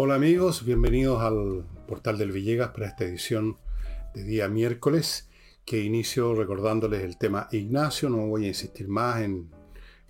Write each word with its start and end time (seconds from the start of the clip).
Hola 0.00 0.14
amigos, 0.14 0.64
bienvenidos 0.64 1.20
al 1.20 1.64
portal 1.88 2.18
del 2.18 2.30
Villegas 2.30 2.70
para 2.70 2.86
esta 2.86 3.04
edición 3.04 3.56
de 4.14 4.22
día 4.22 4.46
miércoles 4.46 5.28
que 5.64 5.80
inicio 5.80 6.36
recordándoles 6.36 7.02
el 7.02 7.18
tema 7.18 7.48
Ignacio, 7.50 8.08
no 8.08 8.28
voy 8.28 8.44
a 8.44 8.46
insistir 8.46 8.86
más 8.86 9.22
en, 9.22 9.50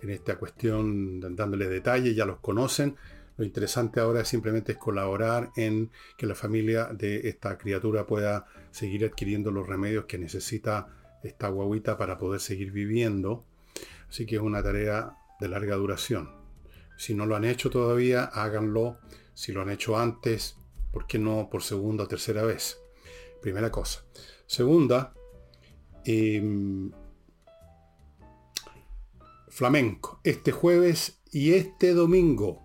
esta 0.01 0.37
cuestión 0.37 1.19
dándoles 1.35 1.71
detalles, 1.71 2.15
ya 2.15 2.25
los 2.25 2.37
conocen. 2.37 2.97
Lo 3.35 3.43
interesante 3.43 3.99
ahora 3.99 4.23
simplemente 4.25 4.73
es 4.73 4.77
colaborar 4.77 5.49
en 5.55 5.89
que 6.19 6.27
la 6.27 6.35
familia 6.35 6.85
de 6.93 7.27
esta 7.27 7.57
criatura 7.57 8.05
pueda 8.05 8.45
seguir 8.69 9.05
adquiriendo 9.05 9.49
los 9.49 9.67
remedios 9.67 10.05
que 10.05 10.19
necesita 10.19 10.85
esta 11.23 11.47
guaguita 11.47 11.97
para 11.97 12.19
poder 12.19 12.41
seguir 12.41 12.71
viviendo. 12.71 13.43
Así 14.07 14.27
que 14.27 14.35
es 14.35 14.41
una 14.43 14.61
tarea 14.61 15.17
de 15.39 15.47
larga 15.47 15.77
duración. 15.77 16.29
Si 16.95 17.15
no 17.15 17.25
lo 17.25 17.35
han 17.35 17.45
hecho 17.45 17.71
todavía, 17.71 18.25
háganlo 18.25 18.99
si 19.39 19.53
lo 19.53 19.61
han 19.61 19.69
hecho 19.69 19.97
antes, 19.97 20.57
¿por 20.91 21.07
qué 21.07 21.17
no 21.17 21.47
por 21.49 21.63
segunda 21.63 22.03
o 22.03 22.07
tercera 22.09 22.43
vez? 22.43 22.77
Primera 23.41 23.71
cosa. 23.71 24.03
Segunda, 24.45 25.13
em, 26.03 26.91
flamenco. 29.47 30.19
Este 30.25 30.51
jueves 30.51 31.21
y 31.31 31.53
este 31.53 31.93
domingo. 31.93 32.61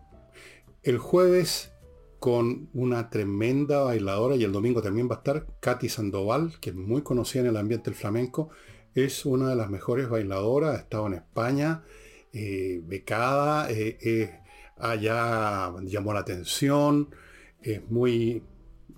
El 0.82 0.98
jueves 0.98 1.70
con 2.18 2.70
una 2.72 3.08
tremenda 3.08 3.82
bailadora 3.84 4.34
y 4.34 4.42
el 4.42 4.50
domingo 4.50 4.82
también 4.82 5.08
va 5.08 5.14
a 5.14 5.18
estar 5.18 5.46
Katy 5.60 5.88
Sandoval, 5.88 6.58
que 6.58 6.70
es 6.70 6.76
muy 6.76 7.02
conocida 7.02 7.42
en 7.42 7.50
el 7.50 7.56
ambiente 7.56 7.90
del 7.90 7.94
flamenco. 7.94 8.50
Es 8.96 9.24
una 9.24 9.48
de 9.48 9.54
las 9.54 9.70
mejores 9.70 10.08
bailadoras, 10.08 10.74
ha 10.74 10.80
estado 10.80 11.06
en 11.06 11.14
España, 11.14 11.84
eh, 12.32 12.80
becada, 12.84 13.70
eh, 13.70 14.40
allá 14.78 15.72
llamó 15.82 16.12
la 16.12 16.20
atención, 16.20 17.10
es 17.60 17.88
muy 17.90 18.42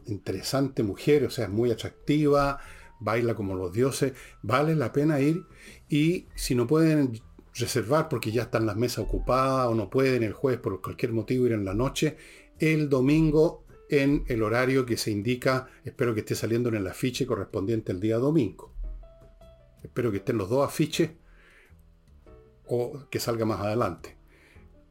interesante 0.06 0.82
mujer, 0.82 1.24
o 1.24 1.30
sea, 1.30 1.44
es 1.44 1.50
muy 1.50 1.70
atractiva, 1.70 2.58
baila 3.00 3.34
como 3.34 3.54
los 3.54 3.72
dioses, 3.72 4.12
vale 4.42 4.74
la 4.74 4.92
pena 4.92 5.20
ir 5.20 5.44
y 5.88 6.26
si 6.34 6.54
no 6.54 6.66
pueden 6.66 7.20
reservar 7.54 8.08
porque 8.08 8.32
ya 8.32 8.42
están 8.42 8.66
las 8.66 8.76
mesas 8.76 8.98
ocupadas 8.98 9.68
o 9.68 9.74
no 9.74 9.90
pueden 9.90 10.22
el 10.22 10.32
jueves 10.32 10.60
por 10.60 10.80
cualquier 10.80 11.12
motivo 11.12 11.46
ir 11.46 11.52
en 11.52 11.64
la 11.64 11.74
noche, 11.74 12.16
el 12.58 12.88
domingo 12.88 13.64
en 13.88 14.24
el 14.28 14.42
horario 14.42 14.84
que 14.84 14.96
se 14.96 15.10
indica, 15.10 15.68
espero 15.84 16.14
que 16.14 16.20
esté 16.20 16.34
saliendo 16.34 16.68
en 16.68 16.76
el 16.76 16.86
afiche 16.86 17.26
correspondiente 17.26 17.92
al 17.92 18.00
día 18.00 18.16
domingo. 18.16 18.74
Espero 19.82 20.10
que 20.10 20.18
estén 20.18 20.38
los 20.38 20.48
dos 20.48 20.66
afiches 20.66 21.10
o 22.66 23.06
que 23.10 23.20
salga 23.20 23.44
más 23.44 23.60
adelante. 23.60 24.15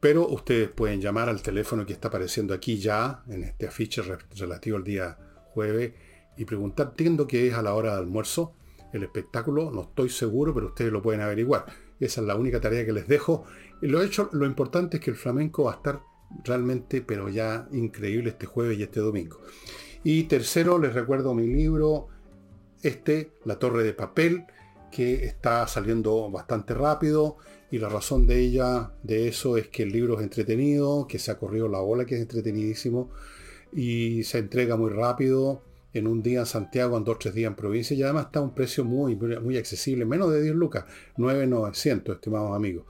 Pero 0.00 0.28
ustedes 0.28 0.68
pueden 0.68 1.00
llamar 1.00 1.28
al 1.28 1.42
teléfono 1.42 1.86
que 1.86 1.92
está 1.92 2.08
apareciendo 2.08 2.54
aquí 2.54 2.78
ya, 2.78 3.22
en 3.28 3.44
este 3.44 3.66
afiche 3.66 4.02
relativo 4.36 4.76
al 4.76 4.84
día 4.84 5.18
jueves, 5.52 5.94
y 6.36 6.44
preguntar, 6.44 6.88
entiendo 6.90 7.26
que 7.26 7.48
es 7.48 7.54
a 7.54 7.62
la 7.62 7.74
hora 7.74 7.92
de 7.92 7.98
almuerzo 7.98 8.54
el 8.92 9.02
espectáculo, 9.02 9.70
no 9.70 9.82
estoy 9.82 10.08
seguro, 10.08 10.54
pero 10.54 10.68
ustedes 10.68 10.92
lo 10.92 11.02
pueden 11.02 11.20
averiguar. 11.20 11.66
Esa 11.98 12.20
es 12.20 12.26
la 12.26 12.36
única 12.36 12.60
tarea 12.60 12.84
que 12.84 12.92
les 12.92 13.08
dejo. 13.08 13.44
Lo 13.80 14.02
hecho, 14.02 14.28
lo 14.32 14.46
importante 14.46 14.98
es 14.98 15.02
que 15.02 15.10
el 15.10 15.16
flamenco 15.16 15.64
va 15.64 15.72
a 15.72 15.76
estar 15.76 16.00
realmente, 16.44 17.02
pero 17.02 17.28
ya 17.28 17.68
increíble 17.72 18.30
este 18.30 18.46
jueves 18.46 18.78
y 18.78 18.82
este 18.82 19.00
domingo. 19.00 19.40
Y 20.04 20.24
tercero, 20.24 20.78
les 20.78 20.94
recuerdo 20.94 21.34
mi 21.34 21.46
libro, 21.46 22.08
este, 22.82 23.32
La 23.44 23.58
Torre 23.58 23.82
de 23.82 23.92
Papel, 23.92 24.44
que 24.90 25.24
está 25.24 25.66
saliendo 25.66 26.30
bastante 26.30 26.74
rápido 26.74 27.38
y 27.70 27.78
la 27.78 27.88
razón 27.88 28.26
de 28.26 28.40
ella, 28.40 28.92
de 29.02 29.28
eso, 29.28 29.56
es 29.56 29.68
que 29.68 29.82
el 29.82 29.90
libro 29.90 30.18
es 30.18 30.22
entretenido, 30.22 31.06
que 31.08 31.18
se 31.18 31.30
ha 31.30 31.38
corrido 31.38 31.68
la 31.68 31.80
ola, 31.80 32.04
que 32.04 32.14
es 32.14 32.20
entretenidísimo, 32.20 33.10
y 33.72 34.22
se 34.24 34.38
entrega 34.38 34.76
muy 34.76 34.90
rápido, 34.90 35.62
en 35.92 36.06
un 36.06 36.22
día 36.22 36.40
en 36.40 36.46
Santiago, 36.46 36.96
en 36.96 37.04
dos 37.04 37.16
o 37.16 37.18
tres 37.18 37.34
días 37.34 37.48
en 37.48 37.56
provincia, 37.56 37.96
y 37.96 38.02
además 38.02 38.26
está 38.26 38.40
a 38.40 38.42
un 38.42 38.54
precio 38.54 38.84
muy, 38.84 39.16
muy 39.16 39.56
accesible, 39.56 40.04
menos 40.04 40.30
de 40.30 40.42
10 40.42 40.54
lucas, 40.54 40.84
9,900, 41.16 42.16
estimados 42.16 42.54
amigos. 42.54 42.84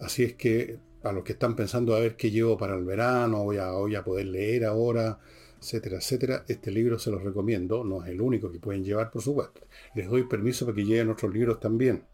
Así 0.00 0.24
es 0.24 0.34
que 0.34 0.78
a 1.02 1.12
los 1.12 1.24
que 1.24 1.32
están 1.32 1.54
pensando 1.56 1.94
a 1.94 2.00
ver 2.00 2.16
qué 2.16 2.30
llevo 2.30 2.56
para 2.56 2.76
el 2.76 2.84
verano, 2.84 3.44
voy 3.44 3.58
a, 3.58 3.70
voy 3.72 3.94
a 3.94 4.04
poder 4.04 4.26
leer 4.26 4.64
ahora, 4.64 5.18
etcétera, 5.60 5.98
etcétera, 5.98 6.44
este 6.48 6.70
libro 6.70 6.98
se 6.98 7.10
los 7.10 7.22
recomiendo, 7.22 7.84
no 7.84 8.02
es 8.02 8.10
el 8.10 8.20
único 8.20 8.50
que 8.50 8.58
pueden 8.58 8.84
llevar, 8.84 9.10
por 9.10 9.22
supuesto. 9.22 9.60
Les 9.94 10.08
doy 10.08 10.24
permiso 10.24 10.64
para 10.64 10.76
que 10.76 10.84
lleven 10.84 11.10
otros 11.10 11.32
libros 11.32 11.60
también. 11.60 12.04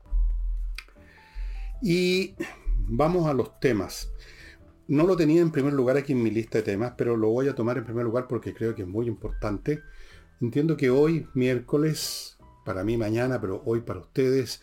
Y 1.89 2.35
vamos 2.89 3.29
a 3.29 3.33
los 3.33 3.61
temas. 3.61 4.11
No 4.89 5.07
lo 5.07 5.17
tenía 5.17 5.41
en 5.41 5.53
primer 5.53 5.73
lugar 5.73 5.97
aquí 5.97 6.15
en 6.15 6.23
mi 6.25 6.33
lista 6.33 6.59
de 6.59 6.65
temas, 6.65 6.95
pero 6.99 7.17
lo 7.17 7.29
voy 7.29 7.47
a 7.47 7.55
tomar 7.55 7.79
en 7.79 7.85
primer 7.85 8.05
lugar 8.05 8.27
porque 8.27 8.53
creo 8.53 8.75
que 8.75 8.83
es 8.83 8.89
muy 8.89 9.07
importante. 9.07 9.83
Entiendo 10.41 10.77
que 10.77 10.91
hoy, 10.91 11.29
miércoles, 11.35 12.39
para 12.65 12.83
mí 12.83 12.97
mañana, 12.97 13.41
pero 13.41 13.63
hoy 13.65 13.83
para 13.83 14.01
ustedes, 14.01 14.63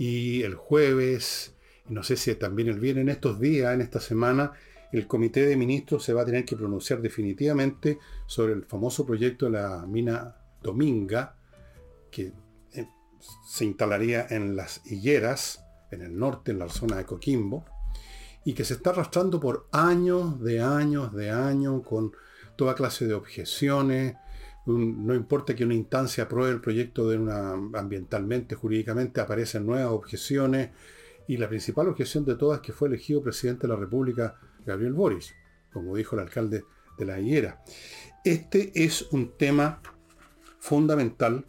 y 0.00 0.42
el 0.42 0.56
jueves, 0.56 1.54
no 1.88 2.02
sé 2.02 2.16
si 2.16 2.34
también 2.34 2.66
el 2.66 2.80
viernes, 2.80 3.02
en 3.02 3.08
estos 3.10 3.38
días, 3.38 3.72
en 3.72 3.80
esta 3.80 4.00
semana, 4.00 4.54
el 4.90 5.06
Comité 5.06 5.46
de 5.46 5.56
Ministros 5.56 6.02
se 6.02 6.12
va 6.12 6.22
a 6.22 6.26
tener 6.26 6.44
que 6.44 6.56
pronunciar 6.56 7.00
definitivamente 7.00 8.00
sobre 8.26 8.52
el 8.52 8.64
famoso 8.64 9.06
proyecto 9.06 9.46
de 9.46 9.52
la 9.52 9.86
mina 9.86 10.38
Dominga, 10.60 11.36
que 12.10 12.32
eh, 12.72 12.88
se 13.46 13.64
instalaría 13.64 14.26
en 14.28 14.56
las 14.56 14.84
higueras, 14.90 15.63
en 15.94 16.02
el 16.02 16.18
norte, 16.18 16.52
en 16.52 16.58
la 16.58 16.68
zona 16.68 16.96
de 16.96 17.04
Coquimbo, 17.04 17.64
y 18.44 18.52
que 18.52 18.64
se 18.64 18.74
está 18.74 18.90
arrastrando 18.90 19.40
por 19.40 19.68
años 19.72 20.40
de 20.40 20.60
años 20.60 21.14
de 21.14 21.30
años 21.30 21.82
con 21.86 22.12
toda 22.56 22.74
clase 22.74 23.06
de 23.06 23.14
objeciones. 23.14 24.16
no 24.66 25.14
importa 25.14 25.54
que 25.54 25.64
una 25.64 25.74
instancia 25.74 26.24
apruebe 26.24 26.52
el 26.52 26.60
proyecto 26.60 27.08
de 27.08 27.18
una 27.18 27.52
ambientalmente, 27.52 28.54
jurídicamente, 28.54 29.20
aparecen 29.20 29.66
nuevas 29.66 29.92
objeciones. 29.92 30.70
Y 31.26 31.38
la 31.38 31.48
principal 31.48 31.88
objeción 31.88 32.24
de 32.24 32.34
todas 32.34 32.60
es 32.60 32.66
que 32.66 32.72
fue 32.72 32.88
elegido 32.88 33.22
presidente 33.22 33.66
de 33.66 33.72
la 33.72 33.80
República 33.80 34.38
Gabriel 34.64 34.92
Boris, 34.92 35.34
como 35.72 35.96
dijo 35.96 36.16
el 36.16 36.22
alcalde 36.22 36.64
de 36.98 37.04
la 37.04 37.18
Higuera. 37.18 37.62
Este 38.24 38.72
es 38.74 39.02
un 39.12 39.36
tema 39.36 39.80
fundamental 40.58 41.44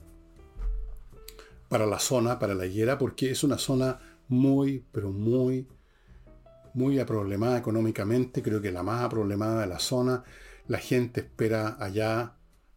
para 1.70 1.86
la 1.86 2.00
zona, 2.00 2.40
para 2.40 2.54
la 2.54 2.66
Higuera, 2.66 2.98
porque 2.98 3.32
es 3.32 3.44
una 3.44 3.58
zona 3.58 4.00
muy, 4.28 4.86
pero 4.92 5.12
muy, 5.12 5.68
muy 6.74 7.00
aproblemada 7.00 7.58
económicamente, 7.58 8.42
creo 8.42 8.62
que 8.62 8.72
la 8.72 8.84
más 8.84 9.04
aproblemada 9.04 9.62
de 9.62 9.68
la 9.68 9.80
zona. 9.80 10.24
La 10.68 10.80
gente 10.80 11.22
espera 11.22 11.78
allá, 11.80 12.36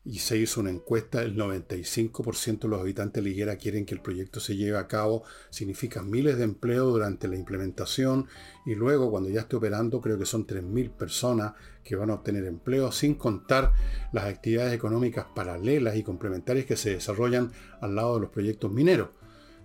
y 0.08 0.20
se 0.20 0.38
hizo 0.38 0.60
una 0.60 0.70
encuesta, 0.70 1.20
el 1.20 1.36
95% 1.36 2.60
de 2.60 2.68
los 2.68 2.80
habitantes 2.80 3.22
de 3.22 3.28
Liguera 3.28 3.56
quieren 3.56 3.84
que 3.84 3.94
el 3.94 4.00
proyecto 4.00 4.40
se 4.40 4.56
lleve 4.56 4.78
a 4.78 4.88
cabo, 4.88 5.22
significa 5.50 6.02
miles 6.02 6.38
de 6.38 6.44
empleos 6.44 6.90
durante 6.90 7.28
la 7.28 7.36
implementación 7.36 8.26
y 8.64 8.74
luego 8.74 9.10
cuando 9.10 9.28
ya 9.28 9.40
esté 9.40 9.56
operando 9.56 10.00
creo 10.00 10.18
que 10.18 10.24
son 10.24 10.46
3.000 10.46 10.90
personas 10.92 11.52
que 11.84 11.94
van 11.94 12.08
a 12.08 12.14
obtener 12.14 12.46
empleo, 12.46 12.90
sin 12.90 13.16
contar 13.16 13.74
las 14.12 14.24
actividades 14.24 14.72
económicas 14.72 15.26
paralelas 15.34 15.96
y 15.96 16.02
complementarias 16.02 16.64
que 16.64 16.76
se 16.76 16.94
desarrollan 16.94 17.52
al 17.82 17.94
lado 17.94 18.14
de 18.14 18.22
los 18.22 18.30
proyectos 18.30 18.72
mineros. 18.72 19.10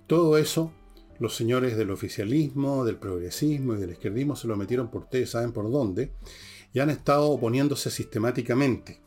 Todo 0.08 0.38
eso 0.38 0.74
los 1.19 1.35
señores 1.35 1.78
del 1.78 1.91
oficialismo, 1.91 2.85
del 2.85 2.97
progresismo 2.97 3.75
y 3.75 3.78
del 3.78 3.91
izquierdismo 3.91 4.35
se 4.35 4.47
lo 4.47 4.56
metieron 4.56 4.90
por 4.90 5.03
ustedes 5.03 5.31
saben 5.31 5.51
por 5.51 5.72
dónde, 5.72 6.12
y 6.74 6.79
han 6.79 6.90
estado 6.90 7.29
oponiéndose 7.29 7.91
sistemáticamente. 7.91 9.00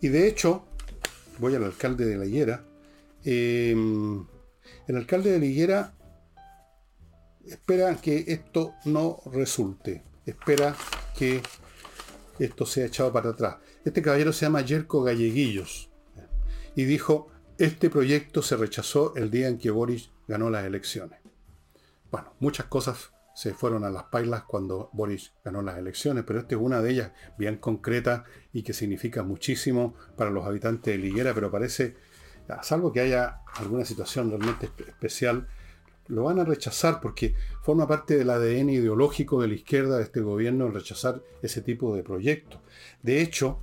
Y 0.00 0.08
de 0.08 0.28
hecho, 0.28 0.64
voy 1.38 1.54
al 1.54 1.64
alcalde 1.64 2.04
de 2.06 2.16
la 2.16 2.26
Higuera, 2.26 2.64
em, 3.24 4.26
el 4.86 4.96
alcalde 4.96 5.32
de 5.32 5.38
la 5.38 5.46
Higuera 5.46 5.94
espera 7.46 7.94
que 7.96 8.24
esto 8.28 8.74
no 8.84 9.20
resulte, 9.32 10.02
espera 10.26 10.74
que 11.16 11.42
esto 12.38 12.66
sea 12.66 12.86
echado 12.86 13.12
para 13.12 13.30
atrás. 13.30 13.56
Este 13.84 14.02
caballero 14.02 14.32
se 14.32 14.46
llama 14.46 14.62
Yerko 14.62 15.02
Galleguillos 15.02 15.90
y 16.74 16.84
dijo, 16.84 17.28
este 17.58 17.90
proyecto 17.90 18.42
se 18.42 18.56
rechazó 18.56 19.14
el 19.16 19.30
día 19.30 19.48
en 19.48 19.58
que 19.58 19.70
Boris 19.70 20.10
ganó 20.26 20.50
las 20.50 20.64
elecciones. 20.64 21.20
Bueno, 22.10 22.34
muchas 22.40 22.66
cosas 22.66 23.12
se 23.34 23.52
fueron 23.52 23.84
a 23.84 23.90
las 23.90 24.04
pailas 24.04 24.44
cuando 24.44 24.90
Boris 24.92 25.32
ganó 25.44 25.60
las 25.60 25.76
elecciones, 25.76 26.24
pero 26.24 26.38
esta 26.38 26.54
es 26.54 26.60
una 26.60 26.80
de 26.80 26.90
ellas 26.90 27.12
bien 27.36 27.56
concreta 27.56 28.24
y 28.52 28.62
que 28.62 28.72
significa 28.72 29.24
muchísimo 29.24 29.94
para 30.16 30.30
los 30.30 30.46
habitantes 30.46 30.94
de 30.94 30.98
Liguera, 30.98 31.34
pero 31.34 31.50
parece, 31.50 31.96
salvo 32.62 32.92
que 32.92 33.00
haya 33.00 33.40
alguna 33.56 33.84
situación 33.84 34.30
realmente 34.30 34.70
especial, 34.86 35.48
lo 36.06 36.24
van 36.24 36.38
a 36.38 36.44
rechazar 36.44 37.00
porque 37.00 37.34
forma 37.62 37.88
parte 37.88 38.16
del 38.16 38.30
ADN 38.30 38.70
ideológico 38.70 39.40
de 39.40 39.48
la 39.48 39.54
izquierda 39.54 39.96
de 39.96 40.04
este 40.04 40.20
gobierno 40.20 40.68
rechazar 40.68 41.22
ese 41.42 41.62
tipo 41.62 41.96
de 41.96 42.02
proyectos. 42.02 42.60
De 43.02 43.20
hecho, 43.20 43.60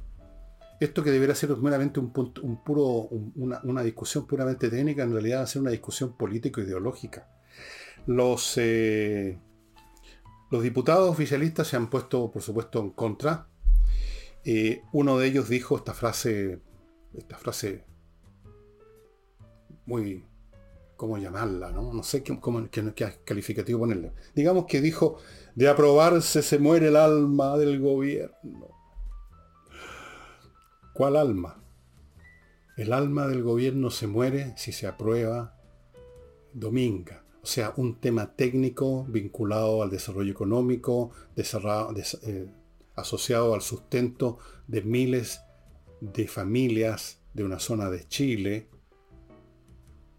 esto 0.82 1.04
que 1.04 1.12
debería 1.12 1.36
ser 1.36 1.56
meramente 1.58 2.00
un, 2.00 2.12
puro, 2.12 3.08
una, 3.36 3.84
discusión 3.84 4.26
puramente 4.26 4.68
técnica, 4.68 5.04
en 5.04 5.14
realidad 5.14 5.40
va 5.40 5.44
a 5.44 5.48
ser 5.48 5.62
una 5.62 5.70
discusión 5.70 6.18
político-ideológica. 6.18 7.30
Los, 8.08 8.58
eh, 8.58 9.40
los 10.50 10.64
diputados 10.64 11.08
oficialistas 11.08 11.68
se 11.68 11.78
han 11.78 11.88
puesto, 11.88 12.32
por 12.32 12.42
supuesto, 12.42 12.80
en 12.80 12.90
contra. 12.92 13.48
eh, 14.44 14.82
uno 14.92 15.20
de 15.20 15.28
ellos 15.28 15.50
dijo 15.50 15.78
esta 15.78 15.94
frase, 15.94 16.60
esta 17.14 17.38
frase 17.38 17.86
muy, 19.86 20.26
¿cómo 20.96 21.20
llamarla? 21.20 21.72
No, 21.72 21.94
no 21.94 22.02
sé 22.02 22.24
qué, 22.24 22.40
cómo, 22.40 22.68
qué, 22.72 22.92
calificativo 23.24 23.82
ponerle. 23.82 24.14
Digamos 24.34 24.66
que 24.66 24.82
dijo, 24.82 25.18
de 25.54 25.70
aprobarse 25.70 26.42
se 26.42 26.58
muere 26.58 26.88
el 26.88 26.96
alma 26.96 27.56
del 27.58 27.80
gobierno. 27.80 28.71
¿Cuál 31.02 31.16
alma? 31.16 31.58
El 32.78 32.94
alma 32.94 33.26
del 33.26 33.42
gobierno 33.42 33.90
se 33.90 34.06
muere 34.06 34.54
si 34.56 34.72
se 34.72 34.86
aprueba 34.86 35.58
Dominga. 36.54 37.24
O 37.42 37.46
sea, 37.48 37.74
un 37.78 38.00
tema 38.00 38.36
técnico 38.36 39.06
vinculado 39.06 39.82
al 39.82 39.90
desarrollo 39.90 40.32
económico, 40.32 41.10
eh, 41.36 42.52
asociado 42.94 43.56
al 43.56 43.64
sustento 43.64 44.38
de 44.68 44.84
miles 44.84 45.42
de 46.02 46.28
familias 46.28 47.20
de 47.34 47.46
una 47.46 47.58
zona 47.58 47.90
de 47.90 48.08
Chile. 48.08 48.70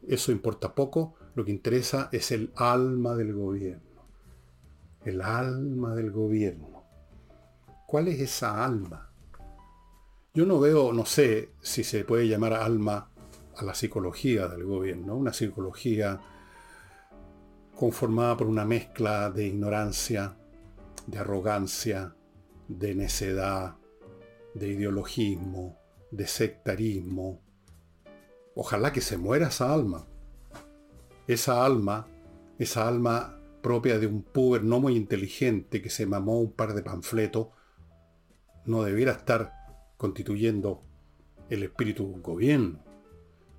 Eso 0.09 0.33
importa 0.33 0.75
poco. 0.75 1.15
Lo 1.37 1.45
que 1.45 1.53
interesa 1.53 2.09
es 2.11 2.33
el 2.33 2.51
alma 2.57 3.15
del 3.15 3.35
gobierno. 3.35 4.09
El 5.05 5.21
alma 5.21 5.95
del 5.95 6.11
gobierno. 6.11 6.83
¿Cuál 7.87 8.09
es 8.09 8.19
esa 8.19 8.65
alma? 8.65 9.12
Yo 10.35 10.47
no 10.47 10.59
veo, 10.59 10.95
no 10.95 11.05
sé 11.05 11.51
si 11.61 11.85
se 11.85 12.07
puede 12.07 12.27
llamar 12.27 12.55
alma 12.55 13.11
a 13.55 13.65
la 13.65 13.75
psicología 13.75 14.49
del 14.49 14.65
gobierno, 14.65 15.15
una 15.15 15.35
psicología 15.35 16.23
conformada 17.77 18.39
por 18.39 18.47
una 18.47 18.65
mezcla 18.65 19.29
de 19.29 19.49
ignorancia, 19.49 20.39
de 21.07 21.19
arrogancia, 21.19 22.17
de 22.67 22.95
necedad, 22.95 23.77
de 24.55 24.69
ideologismo, 24.69 25.79
de 26.11 26.27
sectarismo. 26.27 27.43
Ojalá 28.55 28.91
que 28.91 29.03
se 29.03 29.19
muera 29.19 29.49
esa 29.49 29.71
alma. 29.71 30.07
Esa 31.27 31.63
alma, 31.63 32.07
esa 32.59 32.89
alma 32.89 33.39
propia 33.61 33.99
de 33.99 34.07
un 34.07 34.23
puber 34.23 34.65
no 34.65 34.81
muy 34.81 34.97
inteligente 34.97 35.83
que 35.83 35.91
se 35.91 36.07
mamó 36.07 36.41
un 36.41 36.53
par 36.53 36.73
de 36.73 36.83
panfletos, 36.83 37.49
no 38.65 38.83
debiera 38.83 39.13
estar 39.13 39.62
constituyendo 40.03 40.83
el 41.49 41.63
espíritu 41.63 42.05
de 42.07 42.15
un 42.15 42.23
gobierno 42.23 42.93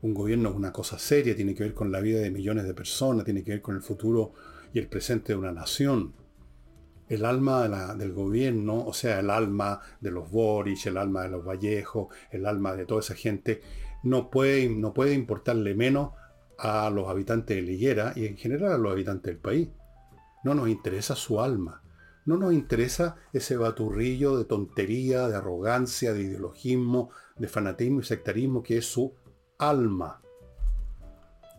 un 0.04 0.14
gobierno 0.14 0.50
es 0.50 0.56
una 0.56 0.74
cosa 0.74 1.00
seria, 1.00 1.34
tiene 1.34 1.56
que 1.56 1.64
ver 1.64 1.74
con 1.74 1.90
la 1.90 2.02
vida 2.02 2.20
de 2.20 2.30
millones 2.30 2.66
de 2.66 2.74
personas, 2.74 3.24
tiene 3.24 3.42
que 3.42 3.52
ver 3.52 3.62
con 3.62 3.76
el 3.76 3.82
futuro 3.82 4.34
y 4.74 4.80
el 4.80 4.88
presente 4.88 5.32
de 5.32 5.40
una 5.40 5.54
nación. 5.54 6.14
El 7.08 7.24
alma 7.24 7.96
del 7.96 8.12
gobierno, 8.12 8.86
o 8.86 8.92
sea, 8.92 9.22
el 9.22 9.30
alma 9.30 9.80
de 10.02 10.12
los 10.12 10.30
Boris, 10.30 10.86
el 10.88 10.98
alma 10.98 11.22
de 11.22 11.30
los 11.30 11.46
Vallejos, 11.46 12.14
el 12.32 12.46
alma 12.46 12.76
de 12.76 12.86
toda 12.86 13.00
esa 13.00 13.16
gente, 13.16 13.62
no 14.04 14.30
puede, 14.30 14.68
no 14.68 14.94
puede 14.94 15.14
importarle 15.14 15.74
menos 15.74 16.12
a 16.60 16.90
los 16.90 17.08
habitantes 17.08 17.56
de 17.56 17.62
Liguera 17.62 18.12
y 18.14 18.26
en 18.26 18.36
general 18.36 18.74
a 18.74 18.78
los 18.78 18.92
habitantes 18.92 19.32
del 19.32 19.40
país. 19.40 19.70
No 20.44 20.54
nos 20.54 20.68
interesa 20.68 21.16
su 21.16 21.40
alma. 21.40 21.82
No 22.26 22.38
nos 22.38 22.54
interesa 22.54 23.18
ese 23.34 23.58
baturrillo 23.58 24.38
de 24.38 24.46
tontería, 24.46 25.28
de 25.28 25.36
arrogancia, 25.36 26.14
de 26.14 26.22
ideologismo, 26.22 27.10
de 27.38 27.48
fanatismo 27.48 28.00
y 28.00 28.04
sectarismo 28.04 28.64
que 28.64 28.78
es 28.78 28.86
su 28.86 29.14
alma. 29.58 30.22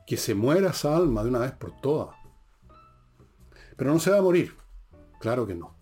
Que 0.06 0.16
se 0.16 0.34
muera 0.34 0.70
esa 0.70 0.96
alma 0.96 1.22
de 1.22 1.31
una 1.31 1.40
vez 1.40 1.52
por 1.52 1.81
todas. 1.81 2.16
Pero 3.76 3.93
no 3.93 3.99
se 3.99 4.11
va 4.11 4.19
a 4.19 4.22
morir. 4.22 4.55
Claro 5.20 5.46
que 5.46 5.55
no. 5.55 5.76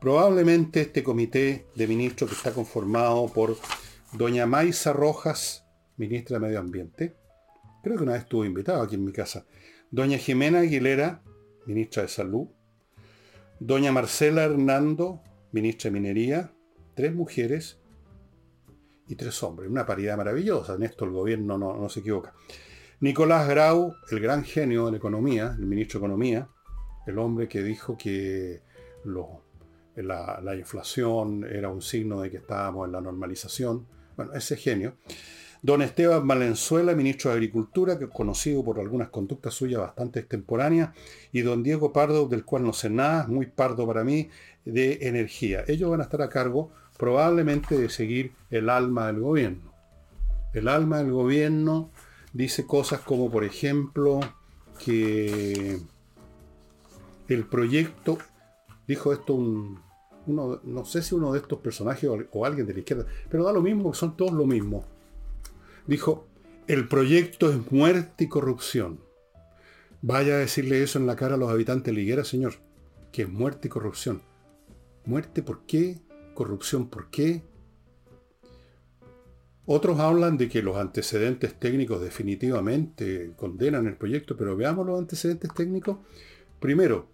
Probablemente 0.00 0.80
este 0.80 1.02
comité 1.02 1.68
de 1.76 1.86
ministros 1.86 2.30
que 2.30 2.36
está 2.36 2.52
conformado 2.52 3.28
por 3.28 3.56
doña 4.12 4.46
Maisa 4.46 4.92
Rojas, 4.92 5.64
ministra 5.96 6.38
de 6.38 6.46
Medio 6.46 6.58
Ambiente, 6.58 7.16
creo 7.82 7.96
que 7.96 8.02
una 8.02 8.12
vez 8.14 8.22
estuvo 8.22 8.44
invitado 8.44 8.82
aquí 8.82 8.96
en 8.96 9.04
mi 9.04 9.12
casa, 9.12 9.46
doña 9.92 10.18
Jimena 10.18 10.58
Aguilera, 10.58 11.22
ministra 11.66 12.02
de 12.02 12.08
Salud, 12.08 12.48
doña 13.66 13.92
Marcela 13.92 14.44
Hernando, 14.44 15.22
ministra 15.52 15.90
de 15.90 16.00
Minería, 16.00 16.52
tres 16.94 17.14
mujeres, 17.14 17.82
y 19.12 19.16
tres 19.16 19.42
hombres. 19.42 19.70
Una 19.70 19.86
paridad 19.86 20.16
maravillosa. 20.16 20.74
En 20.74 20.82
esto 20.82 21.04
el 21.04 21.12
gobierno 21.12 21.58
no, 21.58 21.88
se 21.88 22.00
equivoca. 22.00 22.34
Nicolás 23.00 23.48
Grau, 23.48 23.94
el 24.10 24.20
gran 24.20 24.44
genio 24.44 24.86
de 24.86 24.92
la 24.92 24.96
economía, 24.98 25.54
el 25.58 25.66
ministro 25.66 25.98
de 25.98 26.06
Economía, 26.06 26.48
el 27.06 27.18
hombre 27.18 27.48
que 27.48 27.62
dijo 27.62 27.96
que 27.96 28.62
la, 29.96 30.40
la, 30.42 30.54
inflación 30.54 31.44
era 31.44 31.68
un 31.68 31.82
signo 31.82 32.20
de 32.20 32.30
que 32.30 32.36
estábamos 32.38 32.86
en 32.86 32.92
la 32.92 33.00
normalización. 33.00 33.86
Bueno, 34.16 34.32
ese 34.34 34.56
genio. 34.56 34.96
Don 35.64 35.80
Esteban 35.80 36.26
Valenzuela, 36.26 36.92
ministro 36.92 37.30
de 37.30 37.36
Agricultura, 37.36 37.96
que 37.96 38.06
es 38.06 38.10
conocido 38.10 38.64
por 38.64 38.80
algunas 38.80 39.10
conductas 39.10 39.54
suyas 39.54 39.80
bastante 39.80 40.18
extemporáneas, 40.18 40.90
y 41.30 41.42
don 41.42 41.62
Diego 41.62 41.92
Pardo, 41.92 42.26
del 42.26 42.44
cual 42.44 42.64
no 42.64 42.72
sé 42.72 42.90
nada, 42.90 43.28
muy 43.28 43.46
pardo 43.46 43.86
para 43.86 44.02
mí, 44.02 44.28
de 44.64 44.98
energía. 45.02 45.62
Ellos 45.68 45.88
van 45.88 46.00
a 46.00 46.04
estar 46.04 46.20
a 46.20 46.28
cargo 46.28 46.72
probablemente 46.98 47.78
de 47.78 47.88
seguir 47.90 48.32
el 48.50 48.68
alma 48.68 49.06
del 49.06 49.20
gobierno. 49.20 49.72
El 50.52 50.66
alma 50.66 50.98
del 50.98 51.12
gobierno 51.12 51.90
dice 52.32 52.66
cosas 52.66 52.98
como, 53.00 53.30
por 53.30 53.44
ejemplo, 53.44 54.18
que 54.84 55.78
el 57.28 57.46
proyecto, 57.46 58.18
dijo 58.88 59.12
esto 59.12 59.34
un, 59.34 59.80
no 60.26 60.84
sé 60.84 61.02
si 61.02 61.14
uno 61.14 61.32
de 61.32 61.38
estos 61.38 61.60
personajes 61.60 62.10
o, 62.32 62.44
alguien 62.44 62.66
de 62.66 62.74
la 62.74 62.80
izquierda, 62.80 63.06
pero 63.30 63.44
da 63.44 63.52
lo 63.52 63.62
mismo, 63.62 63.94
son 63.94 64.16
todos 64.16 64.32
lo 64.32 64.44
mismo. 64.44 64.84
Dijo, 65.86 66.26
el 66.68 66.88
proyecto 66.88 67.50
es 67.50 67.70
muerte 67.70 68.24
y 68.24 68.28
corrupción. 68.28 69.00
Vaya 70.00 70.34
a 70.34 70.38
decirle 70.38 70.82
eso 70.82 70.98
en 70.98 71.06
la 71.06 71.16
cara 71.16 71.34
a 71.34 71.38
los 71.38 71.50
habitantes 71.50 71.86
de 71.86 72.00
Liguera, 72.00 72.24
señor, 72.24 72.54
que 73.12 73.22
es 73.22 73.28
muerte 73.28 73.68
y 73.68 73.70
corrupción. 73.70 74.22
¿Muerte 75.04 75.42
por 75.42 75.66
qué? 75.66 76.00
corrupción. 76.34 76.88
¿Por 76.88 77.10
qué? 77.10 77.42
Otros 79.64 80.00
hablan 80.00 80.36
de 80.38 80.48
que 80.48 80.62
los 80.62 80.76
antecedentes 80.76 81.54
técnicos 81.58 82.00
definitivamente 82.00 83.32
condenan 83.36 83.86
el 83.86 83.96
proyecto, 83.96 84.36
pero 84.36 84.56
veamos 84.56 84.86
los 84.86 84.98
antecedentes 84.98 85.52
técnicos. 85.54 85.98
Primero, 86.58 87.06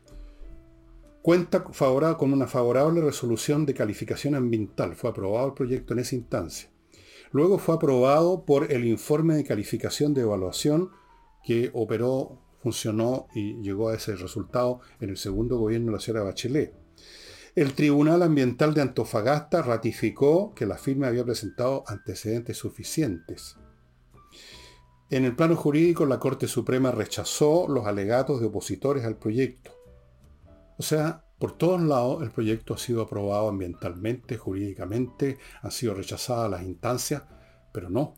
cuenta 1.20 1.62
con 1.62 2.32
una 2.32 2.46
favorable 2.46 3.02
resolución 3.02 3.66
de 3.66 3.74
calificación 3.74 4.34
ambiental. 4.34 4.94
Fue 4.94 5.10
aprobado 5.10 5.48
el 5.48 5.54
proyecto 5.54 5.92
en 5.92 6.00
esa 6.00 6.14
instancia. 6.14 6.70
Luego 7.30 7.58
fue 7.58 7.74
aprobado 7.74 8.44
por 8.44 8.72
el 8.72 8.86
informe 8.86 9.34
de 9.34 9.44
calificación 9.44 10.14
de 10.14 10.22
evaluación 10.22 10.90
que 11.44 11.70
operó, 11.74 12.38
funcionó 12.62 13.26
y 13.34 13.60
llegó 13.62 13.88
a 13.88 13.94
ese 13.94 14.16
resultado 14.16 14.80
en 15.00 15.10
el 15.10 15.16
segundo 15.16 15.58
gobierno 15.58 15.86
de 15.86 15.92
la 15.92 16.00
señora 16.00 16.24
Bachelet. 16.24 16.74
El 17.54 17.74
Tribunal 17.74 18.22
Ambiental 18.22 18.72
de 18.72 18.82
Antofagasta 18.82 19.62
ratificó 19.62 20.54
que 20.54 20.66
la 20.66 20.78
firma 20.78 21.08
había 21.08 21.24
presentado 21.24 21.84
antecedentes 21.86 22.56
suficientes. 22.56 23.56
En 25.10 25.24
el 25.24 25.34
plano 25.34 25.56
jurídico, 25.56 26.06
la 26.06 26.18
Corte 26.18 26.46
Suprema 26.46 26.92
rechazó 26.92 27.66
los 27.66 27.86
alegatos 27.86 28.40
de 28.40 28.46
opositores 28.46 29.04
al 29.04 29.16
proyecto. 29.16 29.72
O 30.78 30.82
sea, 30.82 31.24
por 31.38 31.56
todos 31.56 31.80
lados 31.80 32.22
el 32.22 32.30
proyecto 32.30 32.74
ha 32.74 32.78
sido 32.78 33.02
aprobado 33.02 33.48
ambientalmente, 33.48 34.36
jurídicamente, 34.36 35.38
han 35.62 35.70
sido 35.70 35.94
rechazadas 35.94 36.50
las 36.50 36.62
instancias, 36.62 37.22
pero 37.72 37.90
no, 37.90 38.16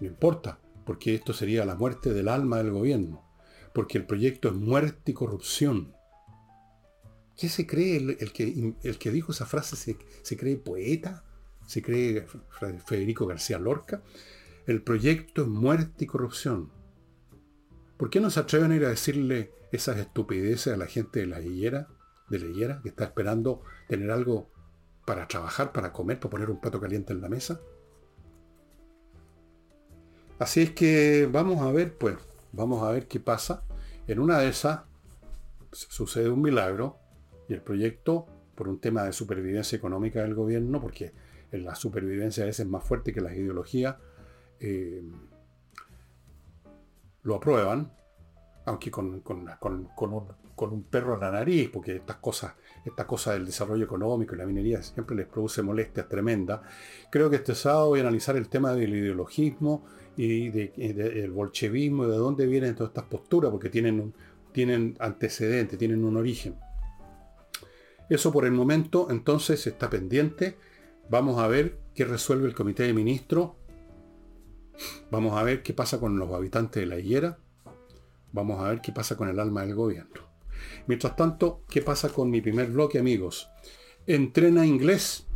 no 0.00 0.06
importa, 0.06 0.58
porque 0.84 1.14
esto 1.14 1.32
sería 1.34 1.66
la 1.66 1.74
muerte 1.74 2.14
del 2.14 2.28
alma 2.28 2.58
del 2.58 2.70
gobierno, 2.70 3.22
porque 3.74 3.98
el 3.98 4.06
proyecto 4.06 4.48
es 4.48 4.54
muerte 4.54 5.10
y 5.10 5.14
corrupción. 5.14 5.94
¿Qué 7.36 7.50
se 7.50 7.66
cree 7.66 7.96
el, 7.96 8.32
que, 8.32 8.74
el 8.82 8.98
que, 8.98 9.10
dijo 9.10 9.32
esa 9.32 9.44
frase? 9.44 9.76
¿Se, 10.22 10.36
cree 10.38 10.56
poeta? 10.56 11.24
¿Se 11.66 11.82
cree 11.82 12.26
Federico 12.86 13.26
García 13.26 13.58
Lorca? 13.58 14.02
El 14.66 14.82
proyecto 14.82 15.42
es 15.42 15.48
muerte 15.48 16.04
y 16.04 16.06
corrupción. 16.06 16.72
¿Por 17.98 18.08
qué 18.08 18.20
no 18.20 18.30
se 18.30 18.40
atreven 18.40 18.72
a 18.72 18.76
ir 18.76 18.84
a 18.86 18.90
decirle 18.90 19.52
esas 19.70 19.98
estupideces 19.98 20.72
a 20.72 20.78
la 20.78 20.86
gente 20.86 21.20
de 21.20 21.26
la 21.26 21.42
higuera, 21.42 21.88
de 22.28 22.38
higuera, 22.38 22.80
que 22.82 22.88
está 22.88 23.04
esperando 23.04 23.62
tener 23.88 24.10
algo 24.10 24.50
para 25.04 25.28
trabajar, 25.28 25.72
para 25.72 25.92
comer, 25.92 26.18
para 26.18 26.30
poner 26.30 26.50
un 26.50 26.60
plato 26.60 26.80
caliente 26.80 27.12
en 27.12 27.20
la 27.20 27.28
mesa? 27.28 27.60
Así 30.38 30.62
es 30.62 30.72
que 30.72 31.28
vamos 31.30 31.62
a 31.62 31.72
ver, 31.72 31.96
pues, 31.96 32.16
vamos 32.52 32.82
a 32.82 32.90
ver 32.90 33.08
qué 33.08 33.20
pasa. 33.20 33.62
En 34.06 34.18
una 34.18 34.38
de 34.38 34.48
esas 34.48 34.80
sucede 35.72 36.28
un 36.28 36.42
milagro 36.42 36.98
y 37.48 37.54
el 37.54 37.62
proyecto, 37.62 38.26
por 38.54 38.68
un 38.68 38.80
tema 38.80 39.04
de 39.04 39.12
supervivencia 39.12 39.76
económica 39.76 40.22
del 40.22 40.34
gobierno, 40.34 40.80
porque 40.80 41.12
la 41.52 41.74
supervivencia 41.74 42.42
a 42.42 42.46
veces 42.46 42.66
es 42.66 42.70
más 42.70 42.84
fuerte 42.84 43.12
que 43.12 43.20
las 43.20 43.34
ideologías, 43.34 43.96
eh, 44.60 45.02
lo 47.22 47.34
aprueban. 47.34 47.92
Aunque 48.66 48.90
con, 48.90 49.22
un, 50.58 50.82
perro 50.90 51.14
en 51.14 51.20
la 51.20 51.30
nariz, 51.30 51.70
porque 51.72 51.96
estas 51.96 52.16
cosas, 52.16 52.54
esta 52.84 53.06
cosa 53.06 53.32
del 53.32 53.46
desarrollo 53.46 53.84
económico 53.84 54.34
y 54.34 54.38
la 54.38 54.44
minería 54.44 54.82
siempre 54.82 55.16
les 55.16 55.26
produce 55.26 55.62
molestias 55.62 56.08
tremendas. 56.08 56.60
Creo 57.10 57.30
que 57.30 57.36
este 57.36 57.54
sábado 57.54 57.88
voy 57.88 58.00
a 58.00 58.02
analizar 58.02 58.36
el 58.36 58.48
tema 58.48 58.72
del 58.72 58.94
ideologismo 58.94 59.84
y 60.16 60.48
del 60.48 61.30
bolchevismo 61.30 62.06
y 62.06 62.10
de 62.10 62.16
dónde 62.16 62.46
vienen 62.46 62.74
todas 62.74 62.90
estas 62.90 63.04
posturas, 63.04 63.52
porque 63.52 63.70
tienen, 63.70 64.12
tienen 64.52 64.96
antecedentes, 64.98 65.78
tienen 65.78 66.04
un 66.04 66.16
origen. 66.16 66.56
Eso 68.10 68.32
por 68.32 68.46
el 68.46 68.52
momento 68.52 69.08
entonces 69.10 69.64
está 69.66 69.88
pendiente. 69.90 70.58
Vamos 71.08 71.38
a 71.38 71.46
ver 71.46 71.78
qué 71.94 72.04
resuelve 72.04 72.48
el 72.48 72.54
comité 72.54 72.82
de 72.82 72.92
ministros. 72.92 73.52
Vamos 75.12 75.36
a 75.38 75.44
ver 75.44 75.62
qué 75.62 75.72
pasa 75.72 76.00
con 76.00 76.18
los 76.18 76.32
habitantes 76.32 76.80
de 76.82 76.86
la 76.86 76.98
higuera. 76.98 77.38
Vamos 78.32 78.60
a 78.60 78.68
ver 78.68 78.80
qué 78.80 78.92
pasa 78.92 79.16
con 79.16 79.28
el 79.28 79.38
alma 79.40 79.62
del 79.62 79.74
gobierno. 79.74 80.22
Mientras 80.86 81.16
tanto, 81.16 81.64
¿qué 81.68 81.82
pasa 81.82 82.08
con 82.08 82.30
mi 82.30 82.40
primer 82.40 82.70
bloque, 82.70 82.98
amigos? 82.98 83.48
Entrena 84.06 84.64
inglés.com, 84.64 85.26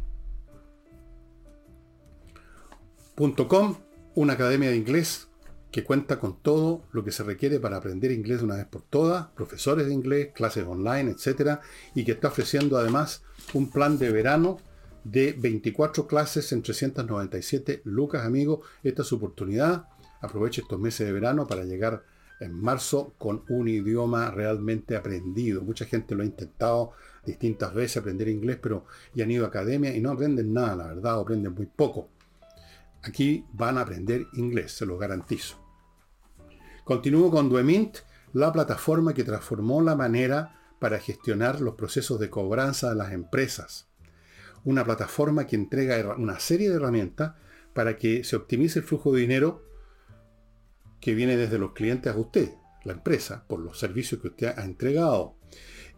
una 4.15 4.33
academia 4.33 4.71
de 4.71 4.77
inglés 4.77 5.31
que 5.71 5.85
cuenta 5.85 6.19
con 6.19 6.41
todo 6.41 6.83
lo 6.93 7.05
que 7.05 7.13
se 7.13 7.23
requiere 7.23 7.61
para 7.61 7.77
aprender 7.77 8.11
inglés 8.11 8.39
de 8.39 8.45
una 8.45 8.57
vez 8.57 8.67
por 8.67 8.83
todas, 8.83 9.29
profesores 9.29 9.87
de 9.87 9.95
inglés, 9.95 10.31
clases 10.35 10.67
online, 10.67 11.13
etc. 11.13 11.61
Y 11.95 12.05
que 12.05 12.13
está 12.13 12.29
ofreciendo 12.29 12.77
además 12.77 13.23
un 13.55 13.71
plan 13.71 13.99
de 13.99 14.11
verano 14.11 14.59
de 15.05 15.33
24 15.33 16.07
clases 16.07 16.53
en 16.53 16.63
397 16.63 17.83
lucas, 17.85 18.25
amigos. 18.25 18.67
Esta 18.83 19.03
es 19.03 19.09
su 19.09 19.17
oportunidad. 19.17 19.87
Aproveche 20.21 20.63
estos 20.63 20.81
meses 20.81 21.07
de 21.07 21.13
verano 21.13 21.47
para 21.47 21.65
llegar 21.65 22.03
en 22.41 22.55
marzo 22.55 23.15
con 23.19 23.45
un 23.49 23.69
idioma 23.69 24.31
realmente 24.31 24.97
aprendido. 24.97 25.63
Mucha 25.63 25.85
gente 25.85 26.15
lo 26.15 26.23
ha 26.23 26.27
intentado 26.27 26.93
distintas 27.25 27.75
veces 27.75 27.99
aprender 27.99 28.29
inglés, 28.29 28.59
pero 28.61 28.87
ya 29.15 29.25
han 29.25 29.31
ido 29.31 29.45
a 29.45 29.49
academia 29.49 29.95
y 29.95 30.01
no 30.01 30.11
aprenden 30.11 30.53
nada, 30.53 30.75
la 30.75 30.87
verdad, 30.87 31.19
o 31.19 31.23
aprenden 31.23 31.55
muy 31.55 31.67
poco. 31.67 32.09
Aquí 33.03 33.45
van 33.53 33.79
a 33.79 33.83
aprender 33.83 34.27
inglés, 34.35 34.73
se 34.73 34.87
lo 34.87 34.99
garantizo. 34.99 35.57
Continúo 36.85 37.31
con 37.31 37.49
Duemint, 37.49 37.99
la 38.33 38.53
plataforma 38.53 39.15
que 39.15 39.25
transformó 39.25 39.83
la 39.83 39.95
manera 39.95 40.57
para 40.79 40.99
gestionar 40.99 41.61
los 41.61 41.75
procesos 41.75 42.19
de 42.19 42.31
cobranza 42.31 42.91
de 42.91 42.97
las 42.97 43.13
empresas. 43.13 43.89
Una 44.65 44.85
plataforma 44.85 45.47
que 45.47 45.57
entrega 45.57 46.15
una 46.17 46.41
serie 46.41 46.69
de 46.69 46.77
herramientas 46.77 47.35
para 47.75 47.97
que 47.97 48.25
se 48.25 48.37
optimice 48.37 48.81
el 48.81 48.85
flujo 48.85 49.13
de 49.13 49.21
dinero 49.21 49.70
que 51.01 51.15
viene 51.15 51.37
desde 51.37 51.59
los 51.59 51.73
clientes 51.73 52.13
a 52.13 52.19
usted, 52.19 52.55
la 52.85 52.93
empresa, 52.93 53.45
por 53.47 53.61
los 53.61 53.79
servicios 53.79 54.21
que 54.21 54.29
usted 54.29 54.59
ha 54.59 54.65
entregado. 54.65 55.35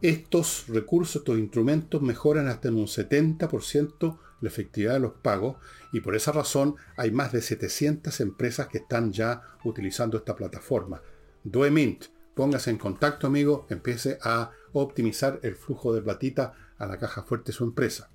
Estos 0.01 0.67
recursos, 0.69 1.17
estos 1.17 1.39
instrumentos 1.39 2.03
mejoran 2.03 2.49
hasta 2.49 2.69
en 2.69 2.75
un 2.75 2.87
70% 2.87 4.19
la 4.41 4.49
efectividad 4.49 4.95
de 4.95 5.01
los 5.01 5.13
pagos 5.13 5.57
y 5.93 6.01
por 6.01 6.17
esa 6.17 6.33
razón 6.33 6.75
hay 6.97 7.13
más 7.13 7.33
de 7.33 7.41
700 7.41 8.21
empresas 8.21 8.67
que 8.67 8.79
están 8.79 9.13
ya 9.13 9.43
utilizando 9.65 10.17
esta 10.17 10.35
plataforma. 10.35 11.01
Doemint, 11.45 12.07
póngase 12.35 12.71
en 12.71 12.79
contacto 12.79 13.29
amigo, 13.29 13.67
empiece 13.71 14.19
a 14.23 14.51
optimizar 14.73 15.39
el 15.43 15.55
flujo 15.55 15.95
de 15.95 16.03
platita 16.03 16.55
a 16.79 16.87
la 16.87 16.99
caja 16.99 17.23
fuerte 17.23 17.53
de 17.53 17.59
su 17.59 17.65
empresa. 17.65 18.11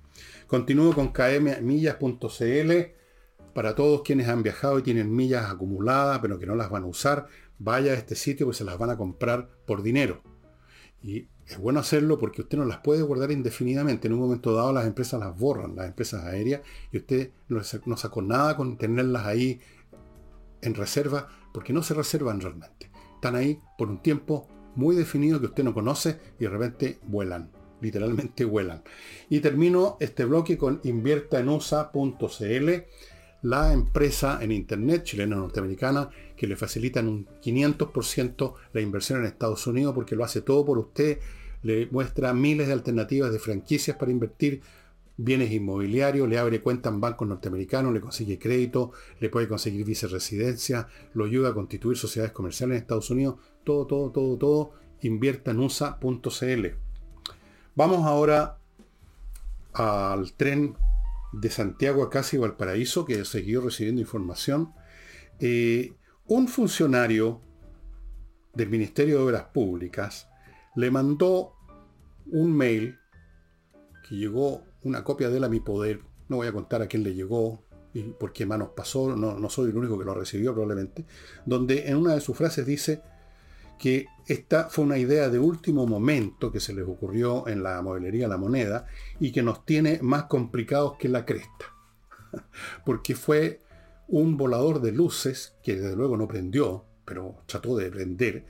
Continúo 0.46 0.92
con 0.92 1.12
kmmillas.cl 1.12 2.97
para 3.58 3.74
todos 3.74 4.02
quienes 4.02 4.28
han 4.28 4.44
viajado 4.44 4.78
y 4.78 4.82
tienen 4.82 5.12
millas 5.12 5.50
acumuladas 5.50 6.20
pero 6.20 6.38
que 6.38 6.46
no 6.46 6.54
las 6.54 6.70
van 6.70 6.84
a 6.84 6.86
usar, 6.86 7.26
vaya 7.58 7.90
a 7.90 7.96
este 7.96 8.14
sitio 8.14 8.46
que 8.46 8.54
se 8.54 8.62
las 8.62 8.78
van 8.78 8.90
a 8.90 8.96
comprar 8.96 9.48
por 9.66 9.82
dinero. 9.82 10.22
Y 11.02 11.26
es 11.44 11.58
bueno 11.58 11.80
hacerlo 11.80 12.20
porque 12.20 12.42
usted 12.42 12.56
no 12.56 12.64
las 12.64 12.78
puede 12.78 13.02
guardar 13.02 13.32
indefinidamente. 13.32 14.06
En 14.06 14.14
un 14.14 14.20
momento 14.20 14.54
dado 14.54 14.72
las 14.72 14.86
empresas 14.86 15.18
las 15.18 15.36
borran, 15.36 15.74
las 15.74 15.88
empresas 15.88 16.22
aéreas, 16.24 16.60
y 16.92 16.98
usted 16.98 17.32
no, 17.48 17.96
sacó 17.96 18.22
nada 18.22 18.56
con 18.56 18.78
tenerlas 18.78 19.26
ahí 19.26 19.60
en 20.62 20.76
reserva, 20.76 21.26
porque 21.52 21.72
no 21.72 21.82
se 21.82 21.94
reservan 21.94 22.40
realmente. 22.40 22.92
Están 23.16 23.34
ahí 23.34 23.58
por 23.76 23.88
un 23.88 24.00
tiempo 24.00 24.46
muy 24.76 24.94
definido 24.94 25.40
que 25.40 25.46
usted 25.46 25.64
no 25.64 25.74
conoce 25.74 26.20
y 26.38 26.44
de 26.44 26.50
repente 26.50 27.00
vuelan. 27.08 27.50
Literalmente 27.80 28.44
vuelan. 28.44 28.84
Y 29.28 29.40
termino 29.40 29.96
este 29.98 30.24
bloque 30.26 30.56
con 30.56 30.80
inviertaenusa.cl 30.84 32.70
la 33.42 33.72
empresa 33.72 34.38
en 34.42 34.52
Internet 34.52 35.04
chilena 35.04 35.36
norteamericana 35.36 36.10
que 36.36 36.46
le 36.46 36.56
facilitan 36.56 37.08
un 37.08 37.26
500% 37.42 38.54
la 38.72 38.80
inversión 38.80 39.20
en 39.20 39.26
Estados 39.26 39.66
Unidos 39.66 39.94
porque 39.94 40.16
lo 40.16 40.24
hace 40.24 40.42
todo 40.42 40.64
por 40.64 40.78
usted, 40.78 41.18
le 41.62 41.86
muestra 41.90 42.32
miles 42.32 42.66
de 42.66 42.72
alternativas 42.72 43.32
de 43.32 43.38
franquicias 43.38 43.96
para 43.96 44.12
invertir 44.12 44.60
bienes 45.16 45.50
inmobiliarios, 45.50 46.28
le 46.28 46.38
abre 46.38 46.60
cuenta 46.60 46.88
en 46.88 47.00
bancos 47.00 47.26
norteamericanos, 47.26 47.92
le 47.92 48.00
consigue 48.00 48.38
crédito, 48.38 48.92
le 49.18 49.28
puede 49.28 49.48
conseguir 49.48 49.84
viceresidencia, 49.84 50.86
lo 51.12 51.24
ayuda 51.24 51.50
a 51.50 51.54
constituir 51.54 51.98
sociedades 51.98 52.32
comerciales 52.32 52.76
en 52.76 52.82
Estados 52.82 53.10
Unidos, 53.10 53.36
todo, 53.64 53.86
todo, 53.86 54.10
todo, 54.12 54.38
todo, 54.38 54.72
invierta 55.02 55.50
en 55.50 55.58
USA.cl. 55.58 56.66
Vamos 57.74 58.06
ahora 58.06 58.58
al 59.72 60.32
tren 60.34 60.76
de 61.32 61.50
Santiago 61.50 62.02
a 62.02 62.10
casi 62.10 62.38
Valparaíso, 62.38 63.04
que 63.04 63.24
siguió 63.24 63.60
recibiendo 63.60 64.00
información, 64.00 64.72
eh, 65.40 65.94
un 66.26 66.48
funcionario 66.48 67.40
del 68.54 68.70
Ministerio 68.70 69.18
de 69.18 69.24
Obras 69.24 69.44
Públicas 69.52 70.28
le 70.74 70.90
mandó 70.90 71.54
un 72.26 72.56
mail 72.56 72.98
que 74.08 74.16
llegó 74.16 74.64
una 74.82 75.04
copia 75.04 75.28
de 75.28 75.38
él 75.38 75.44
a 75.44 75.48
mi 75.48 75.60
poder. 75.60 76.00
No 76.28 76.36
voy 76.36 76.46
a 76.46 76.52
contar 76.52 76.82
a 76.82 76.86
quién 76.86 77.02
le 77.02 77.14
llegó 77.14 77.64
y 77.94 78.02
por 78.02 78.32
qué 78.32 78.46
manos 78.46 78.70
pasó, 78.76 79.14
no, 79.16 79.38
no 79.38 79.50
soy 79.50 79.70
el 79.70 79.76
único 79.76 79.98
que 79.98 80.04
lo 80.04 80.14
recibió 80.14 80.52
probablemente, 80.52 81.06
donde 81.46 81.88
en 81.88 81.96
una 81.96 82.14
de 82.14 82.20
sus 82.20 82.36
frases 82.36 82.66
dice, 82.66 83.02
que 83.78 84.06
esta 84.26 84.68
fue 84.68 84.84
una 84.84 84.98
idea 84.98 85.30
de 85.30 85.38
último 85.38 85.86
momento 85.86 86.52
que 86.52 86.60
se 86.60 86.74
les 86.74 86.86
ocurrió 86.86 87.48
en 87.48 87.62
la 87.62 87.80
modelería 87.80 88.28
La 88.28 88.36
Moneda 88.36 88.86
y 89.18 89.32
que 89.32 89.42
nos 89.42 89.64
tiene 89.64 90.00
más 90.02 90.24
complicados 90.24 90.96
que 90.98 91.08
la 91.08 91.24
cresta. 91.24 91.74
Porque 92.84 93.14
fue 93.14 93.60
un 94.08 94.36
volador 94.36 94.80
de 94.80 94.92
luces 94.92 95.54
que 95.62 95.76
desde 95.76 95.96
luego 95.96 96.16
no 96.16 96.28
prendió, 96.28 96.84
pero 97.04 97.42
trató 97.46 97.76
de 97.76 97.90
prender. 97.90 98.46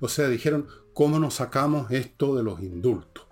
O 0.00 0.08
sea, 0.08 0.28
dijeron, 0.28 0.66
¿cómo 0.94 1.18
nos 1.18 1.34
sacamos 1.34 1.90
esto 1.90 2.34
de 2.34 2.42
los 2.42 2.60
indultos? 2.60 3.26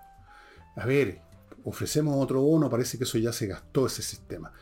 A 0.75 0.85
ver, 0.85 1.21
ofrecemos 1.65 2.15
otro 2.23 2.41
bono, 2.41 2.69
parece 2.69 2.97
que 2.97 3.03
eso 3.03 3.17
ya 3.17 3.33
se 3.33 3.47
gastó 3.47 3.87
ese 3.87 4.01
sistema. 4.01 4.53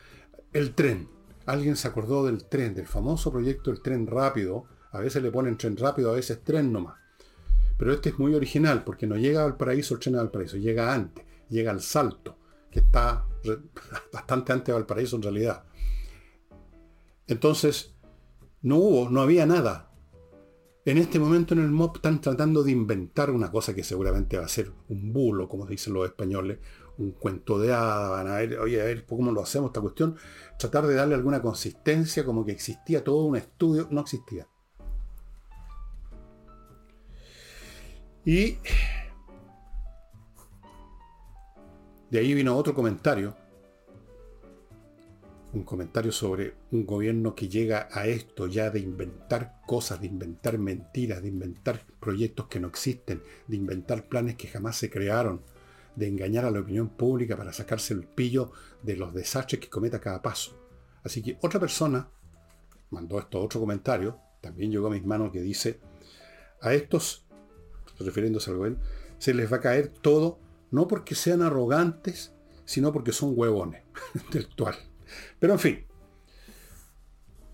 El 0.53 0.73
tren. 0.73 1.09
Alguien 1.45 1.75
se 1.75 1.87
acordó 1.87 2.25
del 2.25 2.45
tren, 2.45 2.73
del 2.73 2.87
famoso 2.87 3.31
proyecto 3.31 3.71
del 3.71 3.81
tren 3.81 4.07
rápido, 4.07 4.65
a 4.91 4.99
veces 4.99 5.21
le 5.23 5.31
ponen 5.31 5.57
tren 5.57 5.77
rápido, 5.77 6.11
a 6.11 6.15
veces 6.15 6.43
tren 6.43 6.71
nomás. 6.71 6.95
Pero 7.77 7.93
este 7.93 8.09
es 8.09 8.19
muy 8.19 8.33
original 8.33 8.83
porque 8.83 9.07
no 9.07 9.15
llega 9.17 9.43
al 9.43 9.57
paraíso 9.57 9.93
el 9.93 9.99
tren 9.99 10.15
al 10.15 10.31
paraíso, 10.31 10.57
llega 10.57 10.93
antes, 10.93 11.25
llega 11.49 11.71
al 11.71 11.81
salto, 11.81 12.37
que 12.71 12.79
está 12.79 13.25
bastante 14.13 14.53
antes 14.53 14.67
de 14.67 14.73
Valparaíso 14.73 15.15
en 15.15 15.23
realidad. 15.23 15.63
Entonces, 17.27 17.93
no 18.61 18.77
hubo, 18.77 19.09
no 19.09 19.21
había 19.21 19.45
nada. 19.45 19.91
En 20.85 20.97
este 20.97 21.19
momento 21.19 21.53
en 21.53 21.59
el 21.59 21.69
MOP 21.69 21.97
están 21.97 22.21
tratando 22.21 22.63
de 22.63 22.71
inventar 22.71 23.29
una 23.29 23.51
cosa 23.51 23.73
que 23.75 23.83
seguramente 23.83 24.37
va 24.37 24.45
a 24.45 24.49
ser 24.49 24.71
un 24.87 25.11
bulo, 25.11 25.49
como 25.49 25.65
dicen 25.65 25.93
los 25.93 26.05
españoles, 26.05 26.59
un 26.97 27.11
cuento 27.11 27.59
de 27.59 27.73
hadas, 27.73 28.09
van 28.11 28.27
a 28.27 28.37
ver, 28.37 28.57
oye, 28.59 28.81
a 28.81 28.85
ver 28.85 29.05
cómo 29.05 29.31
lo 29.31 29.41
hacemos 29.41 29.69
esta 29.69 29.81
cuestión, 29.81 30.15
tratar 30.57 30.87
de 30.87 30.95
darle 30.95 31.15
alguna 31.15 31.41
consistencia, 31.41 32.23
como 32.23 32.45
que 32.45 32.53
existía 32.53 33.03
todo 33.03 33.25
un 33.25 33.35
estudio, 33.35 33.89
no 33.91 34.01
existía. 34.01 34.47
Y 38.27 38.57
de 42.11 42.19
ahí 42.19 42.33
vino 42.33 42.57
otro 42.57 42.73
comentario, 42.75 43.37
un 45.53 45.63
comentario 45.63 46.11
sobre 46.11 46.55
un 46.71 46.85
gobierno 46.85 47.35
que 47.35 47.47
llega 47.47 47.87
a 47.89 48.05
esto 48.05 48.47
ya 48.47 48.69
de 48.69 48.81
inventar 48.81 49.61
cosas, 49.65 50.01
de 50.01 50.07
inventar 50.07 50.57
mentiras, 50.57 51.21
de 51.21 51.29
inventar 51.29 51.85
proyectos 52.01 52.47
que 52.47 52.59
no 52.59 52.67
existen, 52.67 53.23
de 53.47 53.55
inventar 53.55 54.09
planes 54.09 54.35
que 54.35 54.49
jamás 54.49 54.75
se 54.75 54.89
crearon, 54.89 55.41
de 55.95 56.09
engañar 56.09 56.43
a 56.43 56.51
la 56.51 56.59
opinión 56.59 56.89
pública 56.89 57.37
para 57.37 57.53
sacarse 57.53 57.93
el 57.93 58.03
pillo 58.03 58.51
de 58.83 58.97
los 58.97 59.13
desastres 59.13 59.61
que 59.61 59.69
cometa 59.69 60.01
cada 60.01 60.21
paso. 60.21 60.51
Así 61.01 61.23
que 61.23 61.37
otra 61.41 61.61
persona 61.61 62.09
mandó 62.89 63.19
esto 63.19 63.39
otro 63.39 63.61
comentario, 63.61 64.19
también 64.41 64.69
llegó 64.69 64.87
a 64.87 64.91
mis 64.91 65.05
manos 65.05 65.31
que 65.31 65.39
dice, 65.39 65.79
a 66.59 66.73
estos 66.73 67.26
refiriéndose 67.99 68.51
al 68.51 68.57
gobierno, 68.57 68.79
se 69.17 69.33
les 69.33 69.51
va 69.51 69.57
a 69.57 69.61
caer 69.61 69.89
todo, 69.89 70.39
no 70.71 70.87
porque 70.87 71.15
sean 71.15 71.41
arrogantes, 71.41 72.33
sino 72.65 72.91
porque 72.91 73.11
son 73.11 73.33
huevones 73.35 73.83
intelectual. 74.15 74.75
Pero 75.39 75.53
en 75.53 75.59
fin, 75.59 75.85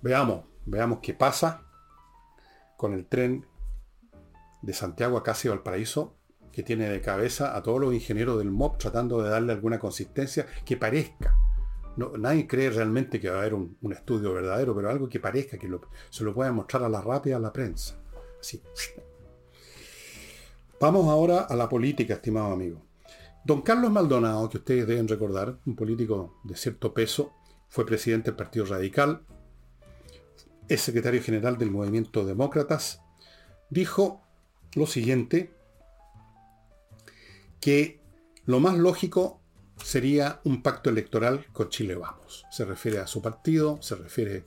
veamos, 0.01 0.45
veamos 0.65 0.99
qué 1.01 1.13
pasa 1.13 1.65
con 2.77 2.93
el 2.93 3.05
tren 3.05 3.45
de 4.61 4.73
Santiago 4.73 5.17
a 5.17 5.23
casi 5.23 5.47
Valparaíso, 5.47 6.15
que 6.51 6.63
tiene 6.63 6.89
de 6.89 7.01
cabeza 7.01 7.55
a 7.57 7.63
todos 7.63 7.81
los 7.81 7.93
ingenieros 7.93 8.37
del 8.37 8.51
MOP 8.51 8.77
tratando 8.77 9.21
de 9.21 9.29
darle 9.29 9.53
alguna 9.53 9.79
consistencia 9.79 10.45
que 10.65 10.77
parezca. 10.77 11.35
No, 11.95 12.17
nadie 12.17 12.47
cree 12.47 12.69
realmente 12.69 13.19
que 13.19 13.29
va 13.29 13.37
a 13.37 13.39
haber 13.39 13.53
un, 13.53 13.77
estudio 13.91 14.33
verdadero, 14.33 14.75
pero 14.75 14.89
algo 14.89 15.09
que 15.09 15.19
parezca, 15.19 15.57
que 15.57 15.69
se 16.09 16.23
lo 16.23 16.33
pueda 16.33 16.51
mostrar 16.51 16.83
a 16.83 16.89
la 16.89 17.01
rápida 17.01 17.37
a 17.37 17.39
la 17.39 17.53
prensa. 17.53 17.99
Así. 18.39 18.61
Vamos 20.79 21.07
ahora 21.07 21.41
a 21.41 21.55
la 21.55 21.69
política, 21.69 22.15
estimado 22.15 22.51
amigo. 22.51 22.85
Don 23.45 23.61
Carlos 23.61 23.91
Maldonado, 23.91 24.49
que 24.49 24.57
ustedes 24.57 24.87
deben 24.87 25.07
recordar, 25.07 25.59
un 25.65 25.75
político 25.75 26.39
de 26.43 26.55
cierto 26.55 26.93
peso, 26.93 27.33
fue 27.69 27.85
presidente 27.85 28.31
del 28.31 28.37
Partido 28.37 28.65
Radical, 28.65 29.25
es 30.67 30.81
secretario 30.81 31.21
general 31.21 31.57
del 31.57 31.71
Movimiento 31.71 32.25
Demócratas, 32.25 33.01
dijo 33.69 34.21
lo 34.75 34.85
siguiente, 34.85 35.53
que 37.59 38.01
lo 38.45 38.59
más 38.59 38.77
lógico 38.77 39.41
sería 39.81 40.41
un 40.43 40.61
pacto 40.61 40.89
electoral 40.89 41.45
con 41.53 41.69
Chile 41.69 41.95
Vamos. 41.95 42.45
Se 42.51 42.65
refiere 42.65 42.99
a 42.99 43.07
su 43.07 43.21
partido, 43.21 43.81
se 43.81 43.95
refiere 43.95 44.45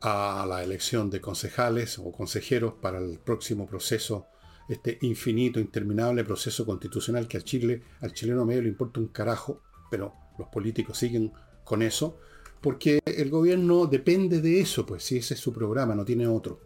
a 0.00 0.46
la 0.48 0.62
elección 0.62 1.10
de 1.10 1.20
concejales 1.20 1.98
o 1.98 2.10
consejeros 2.12 2.74
para 2.80 2.98
el 2.98 3.18
próximo 3.18 3.66
proceso, 3.66 4.26
este 4.70 4.98
infinito, 5.02 5.58
interminable 5.58 6.24
proceso 6.24 6.64
constitucional 6.64 7.26
que 7.26 7.38
a 7.38 7.42
Chile, 7.42 7.82
al 8.00 8.12
chileno 8.12 8.44
medio 8.44 8.62
le 8.62 8.68
importa 8.68 9.00
un 9.00 9.08
carajo, 9.08 9.62
pero 9.90 10.14
los 10.38 10.48
políticos 10.48 10.96
siguen 10.96 11.32
con 11.64 11.82
eso, 11.82 12.18
porque 12.60 13.00
el 13.04 13.30
gobierno 13.30 13.86
depende 13.86 14.40
de 14.40 14.60
eso, 14.60 14.86
pues 14.86 15.02
si 15.02 15.18
ese 15.18 15.34
es 15.34 15.40
su 15.40 15.52
programa, 15.52 15.94
no 15.94 16.04
tiene 16.04 16.26
otro. 16.26 16.60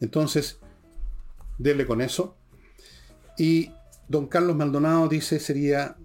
Entonces, 0.00 0.60
denle 1.58 1.86
con 1.86 2.00
eso. 2.00 2.36
Y 3.36 3.72
don 4.06 4.28
Carlos 4.28 4.56
Maldonado 4.56 5.08
dice 5.08 5.40
sería 5.40 5.96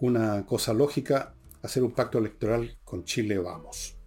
una 0.00 0.46
cosa 0.46 0.72
lógica 0.72 1.34
hacer 1.62 1.82
un 1.82 1.92
pacto 1.92 2.18
electoral 2.18 2.78
con 2.84 3.04
Chile 3.04 3.38
Vamos. 3.38 3.97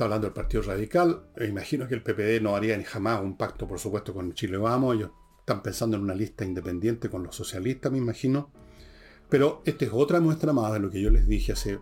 Está 0.00 0.06
hablando 0.06 0.28
del 0.28 0.32
Partido 0.32 0.62
Radical. 0.62 1.26
E 1.36 1.44
imagino 1.44 1.86
que 1.86 1.94
el 1.94 2.02
PPD 2.02 2.40
no 2.40 2.56
haría 2.56 2.74
ni 2.74 2.84
jamás 2.84 3.20
un 3.20 3.36
pacto, 3.36 3.68
por 3.68 3.78
supuesto, 3.78 4.14
con 4.14 4.32
Chile 4.32 4.56
Vamos. 4.56 4.96
Ellos 4.96 5.10
están 5.40 5.62
pensando 5.62 5.98
en 5.98 6.04
una 6.04 6.14
lista 6.14 6.42
independiente 6.42 7.10
con 7.10 7.22
los 7.22 7.36
socialistas, 7.36 7.92
me 7.92 7.98
imagino. 7.98 8.50
Pero 9.28 9.60
esta 9.66 9.84
es 9.84 9.90
otra 9.92 10.18
muestra 10.18 10.54
más 10.54 10.72
de 10.72 10.78
lo 10.78 10.88
que 10.88 11.02
yo 11.02 11.10
les 11.10 11.28
dije 11.28 11.52
hace 11.52 11.80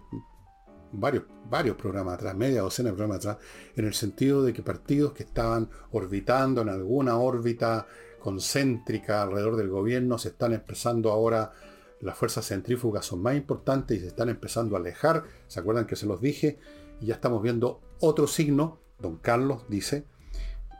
varios, 0.90 1.26
varios 1.48 1.76
programas 1.76 2.14
atrás, 2.14 2.34
media 2.34 2.62
docena 2.62 2.88
de 2.88 2.96
programas 2.96 3.25
atrás, 3.25 3.38
en 3.76 3.84
el 3.84 3.94
sentido 3.94 4.42
de 4.42 4.52
que 4.52 4.64
partidos 4.64 5.12
que 5.12 5.22
estaban 5.22 5.70
orbitando 5.92 6.62
en 6.62 6.70
alguna 6.70 7.18
órbita 7.18 7.87
concéntrica 8.18 9.22
alrededor 9.22 9.54
del 9.54 9.68
gobierno 9.68 10.18
se 10.18 10.30
están 10.30 10.54
empezando 10.54 11.12
ahora, 11.12 11.52
las 12.00 12.18
fuerzas 12.18 12.48
centrífugas 12.48 13.06
son 13.06 13.22
más 13.22 13.37
importantes 13.37 13.96
y 13.96 14.00
se 14.00 14.08
están 14.08 14.28
empezando 14.28 14.75
a 14.75 14.80
alejar. 14.80 15.22
¿Se 15.46 15.60
acuerdan 15.60 15.87
que 15.87 15.94
se 15.94 16.06
los 16.06 16.20
dije? 16.20 16.58
Y 17.00 17.06
ya 17.06 17.14
estamos 17.14 17.42
viendo 17.42 17.80
otro 18.00 18.26
signo. 18.26 18.80
Don 18.98 19.16
Carlos 19.16 19.64
dice 19.68 20.06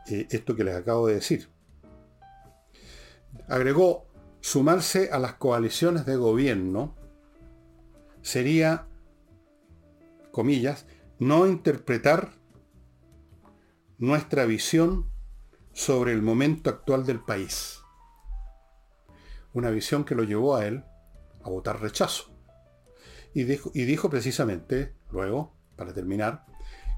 eh, 0.07 0.27
esto 0.29 0.55
que 0.55 0.63
les 0.63 0.75
acabo 0.75 1.07
de 1.07 1.15
decir. 1.15 1.49
Agregó, 3.47 4.07
sumarse 4.41 5.09
a 5.11 5.19
las 5.19 5.33
coaliciones 5.35 6.05
de 6.05 6.15
gobierno 6.15 6.95
sería, 8.21 8.87
comillas, 10.31 10.85
no 11.19 11.47
interpretar 11.47 12.31
nuestra 13.97 14.45
visión 14.45 15.09
sobre 15.73 16.13
el 16.13 16.21
momento 16.21 16.69
actual 16.69 17.05
del 17.05 17.19
país. 17.19 17.79
Una 19.53 19.69
visión 19.69 20.03
que 20.03 20.15
lo 20.15 20.23
llevó 20.23 20.55
a 20.55 20.65
él 20.65 20.83
a 21.43 21.49
votar 21.49 21.81
rechazo. 21.81 22.31
Y 23.33 23.43
dijo, 23.43 23.71
y 23.73 23.83
dijo 23.83 24.09
precisamente, 24.09 24.95
luego, 25.11 25.58
para 25.79 25.95
terminar, 25.95 26.45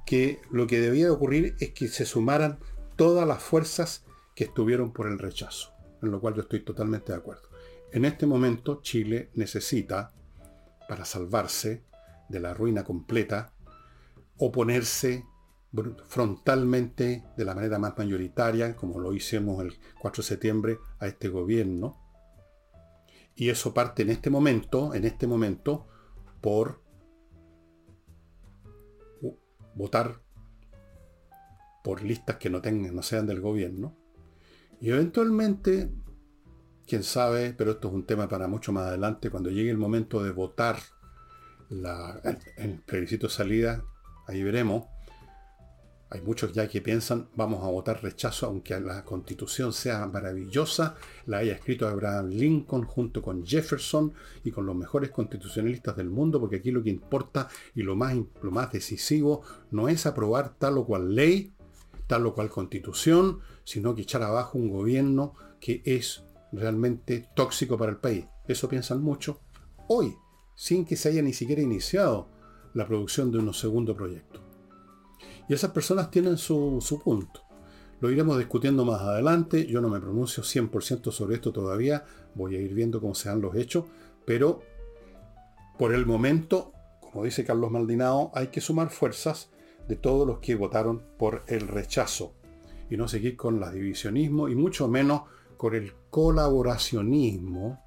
que 0.05 0.41
lo 0.51 0.67
que 0.67 0.81
debía 0.81 1.13
ocurrir 1.13 1.55
es 1.59 1.69
que 1.71 1.87
se 1.87 2.05
sumaran 2.05 2.59
todas 2.97 3.25
las 3.25 3.41
fuerzas 3.41 4.03
que 4.35 4.43
estuvieron 4.43 4.91
por 4.91 5.07
el 5.07 5.19
rechazo 5.19 5.71
en 6.01 6.11
lo 6.11 6.19
cual 6.19 6.35
yo 6.35 6.41
estoy 6.41 6.61
totalmente 6.61 7.11
de 7.11 7.17
acuerdo. 7.17 7.49
En 7.91 8.05
este 8.05 8.25
momento 8.25 8.81
Chile 8.81 9.29
necesita, 9.35 10.13
para 10.87 11.05
salvarse 11.05 11.83
de 12.29 12.39
la 12.39 12.53
ruina 12.53 12.83
completa, 12.83 13.53
oponerse 14.37 15.25
frontalmente 16.07 17.23
de 17.37 17.45
la 17.45 17.55
manera 17.55 17.79
más 17.79 17.97
mayoritaria, 17.97 18.75
como 18.75 18.99
lo 18.99 19.13
hicimos 19.13 19.63
el 19.63 19.77
4 19.99 20.21
de 20.21 20.27
septiembre, 20.27 20.79
a 20.99 21.07
este 21.07 21.29
gobierno. 21.29 21.97
Y 23.35 23.49
eso 23.49 23.73
parte 23.73 24.01
en 24.01 24.09
este 24.09 24.29
momento, 24.29 24.93
en 24.93 25.05
este 25.05 25.27
momento, 25.27 25.87
por 26.41 26.80
votar 29.75 30.21
por 31.83 32.03
listas 32.03 32.37
que 32.37 32.49
no 32.49 32.61
tengan, 32.61 32.95
no 32.95 33.01
sean 33.01 33.25
del 33.25 33.41
gobierno, 33.41 33.97
y 34.81 34.89
eventualmente, 34.89 35.91
quién 36.87 37.03
sabe, 37.03 37.53
pero 37.53 37.71
esto 37.71 37.87
es 37.87 37.93
un 37.93 38.05
tema 38.05 38.27
para 38.27 38.47
mucho 38.47 38.71
más 38.71 38.87
adelante, 38.87 39.29
cuando 39.29 39.51
llegue 39.51 39.69
el 39.69 39.77
momento 39.77 40.23
de 40.23 40.31
votar 40.31 40.77
la, 41.69 42.19
el, 42.57 42.79
plebiscito 42.79 43.27
de 43.27 43.33
salida, 43.33 43.83
ahí 44.27 44.41
veremos. 44.41 44.85
Hay 46.13 46.19
muchos 46.21 46.51
ya 46.51 46.67
que 46.67 46.81
piensan, 46.81 47.29
vamos 47.37 47.63
a 47.63 47.69
votar 47.69 48.03
rechazo, 48.03 48.45
aunque 48.45 48.77
la 48.81 49.05
constitución 49.05 49.71
sea 49.71 50.05
maravillosa, 50.07 50.97
la 51.25 51.37
haya 51.37 51.53
escrito 51.53 51.87
Abraham 51.87 52.27
Lincoln 52.31 52.83
junto 52.83 53.21
con 53.21 53.45
Jefferson 53.45 54.13
y 54.43 54.51
con 54.51 54.65
los 54.65 54.75
mejores 54.75 55.11
constitucionalistas 55.11 55.95
del 55.95 56.09
mundo, 56.09 56.37
porque 56.37 56.57
aquí 56.57 56.69
lo 56.69 56.83
que 56.83 56.89
importa 56.89 57.47
y 57.73 57.83
lo 57.83 57.95
más, 57.95 58.13
lo 58.41 58.51
más 58.51 58.73
decisivo 58.73 59.43
no 59.71 59.87
es 59.87 60.05
aprobar 60.05 60.53
tal 60.57 60.79
o 60.79 60.85
cual 60.85 61.15
ley, 61.15 61.53
tal 62.07 62.25
o 62.25 62.33
cual 62.33 62.49
constitución, 62.49 63.39
sino 63.63 63.95
que 63.95 64.01
echar 64.01 64.21
abajo 64.21 64.57
un 64.57 64.69
gobierno 64.69 65.33
que 65.61 65.81
es 65.85 66.25
realmente 66.51 67.29
tóxico 67.33 67.77
para 67.77 67.93
el 67.93 67.99
país. 67.99 68.25
Eso 68.49 68.67
piensan 68.67 69.01
mucho 69.01 69.39
hoy, 69.87 70.13
sin 70.55 70.83
que 70.83 70.97
se 70.97 71.07
haya 71.07 71.21
ni 71.21 71.31
siquiera 71.31 71.61
iniciado 71.61 72.27
la 72.73 72.85
producción 72.85 73.31
de 73.31 73.37
un 73.37 73.53
segundo 73.53 73.95
proyecto. 73.95 74.50
Y 75.47 75.53
esas 75.53 75.71
personas 75.71 76.11
tienen 76.11 76.37
su, 76.37 77.01
punto. 77.03 77.41
Lo 77.99 78.09
iremos 78.09 78.37
discutiendo 78.37 78.85
más 78.85 79.01
adelante. 79.01 79.67
Yo 79.67 79.81
no 79.81 79.89
me 79.89 79.99
pronuncio 79.99 80.43
100% 80.43 81.11
sobre 81.11 81.35
esto 81.35 81.51
todavía. 81.51 82.05
Voy 82.35 82.55
a 82.55 82.61
ir 82.61 82.73
viendo 82.73 82.99
cómo 83.01 83.15
se 83.15 83.29
dan 83.29 83.41
los 83.41 83.55
hechos. 83.55 83.85
Pero 84.25 84.61
por 85.77 85.93
el 85.93 86.05
momento, 86.05 86.73
como 86.99 87.25
dice 87.25 87.43
Carlos 87.43 87.71
Maldinao, 87.71 88.31
hay 88.33 88.47
que 88.47 88.61
sumar 88.61 88.89
fuerzas 88.89 89.49
de 89.87 89.95
todos 89.95 90.25
los 90.27 90.39
que 90.39 90.55
votaron 90.55 91.03
por 91.17 91.43
el 91.47 91.67
rechazo 91.67 92.33
y 92.89 92.97
no 92.97 93.07
seguir 93.07 93.35
con 93.35 93.59
la 93.59 93.71
divisionismo 93.71 94.49
y 94.49 94.55
mucho 94.55 94.87
menos 94.87 95.23
con 95.57 95.75
el 95.75 95.93
colaboracionismo, 96.09 97.83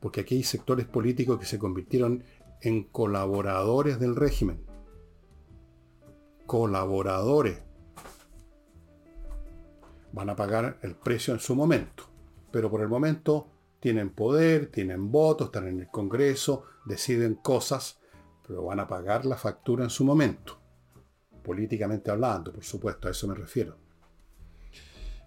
porque 0.00 0.22
aquí 0.22 0.36
hay 0.36 0.42
sectores 0.42 0.86
políticos 0.86 1.38
que 1.38 1.46
se 1.46 1.58
convirtieron 1.58 2.24
en 2.60 2.84
colaboradores 2.84 4.00
del 4.00 4.16
régimen. 4.16 4.63
Colaboradores. 6.46 7.62
Van 10.12 10.30
a 10.30 10.36
pagar 10.36 10.78
el 10.82 10.94
precio 10.94 11.34
en 11.34 11.40
su 11.40 11.54
momento, 11.56 12.04
pero 12.50 12.70
por 12.70 12.82
el 12.82 12.88
momento 12.88 13.48
tienen 13.80 14.10
poder, 14.10 14.70
tienen 14.70 15.10
votos, 15.10 15.48
están 15.48 15.68
en 15.68 15.80
el 15.80 15.88
Congreso, 15.88 16.64
deciden 16.84 17.34
cosas, 17.34 17.98
pero 18.46 18.64
van 18.64 18.80
a 18.80 18.86
pagar 18.86 19.24
la 19.24 19.36
factura 19.36 19.84
en 19.84 19.90
su 19.90 20.04
momento. 20.04 20.58
Políticamente 21.42 22.10
hablando, 22.10 22.52
por 22.52 22.64
supuesto, 22.64 23.08
a 23.08 23.10
eso 23.10 23.26
me 23.26 23.34
refiero. 23.34 23.76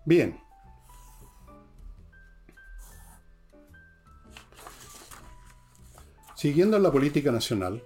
Bien. 0.05 0.39
Siguiendo 6.35 6.77
en 6.77 6.83
la 6.83 6.91
política 6.91 7.31
nacional, 7.31 7.83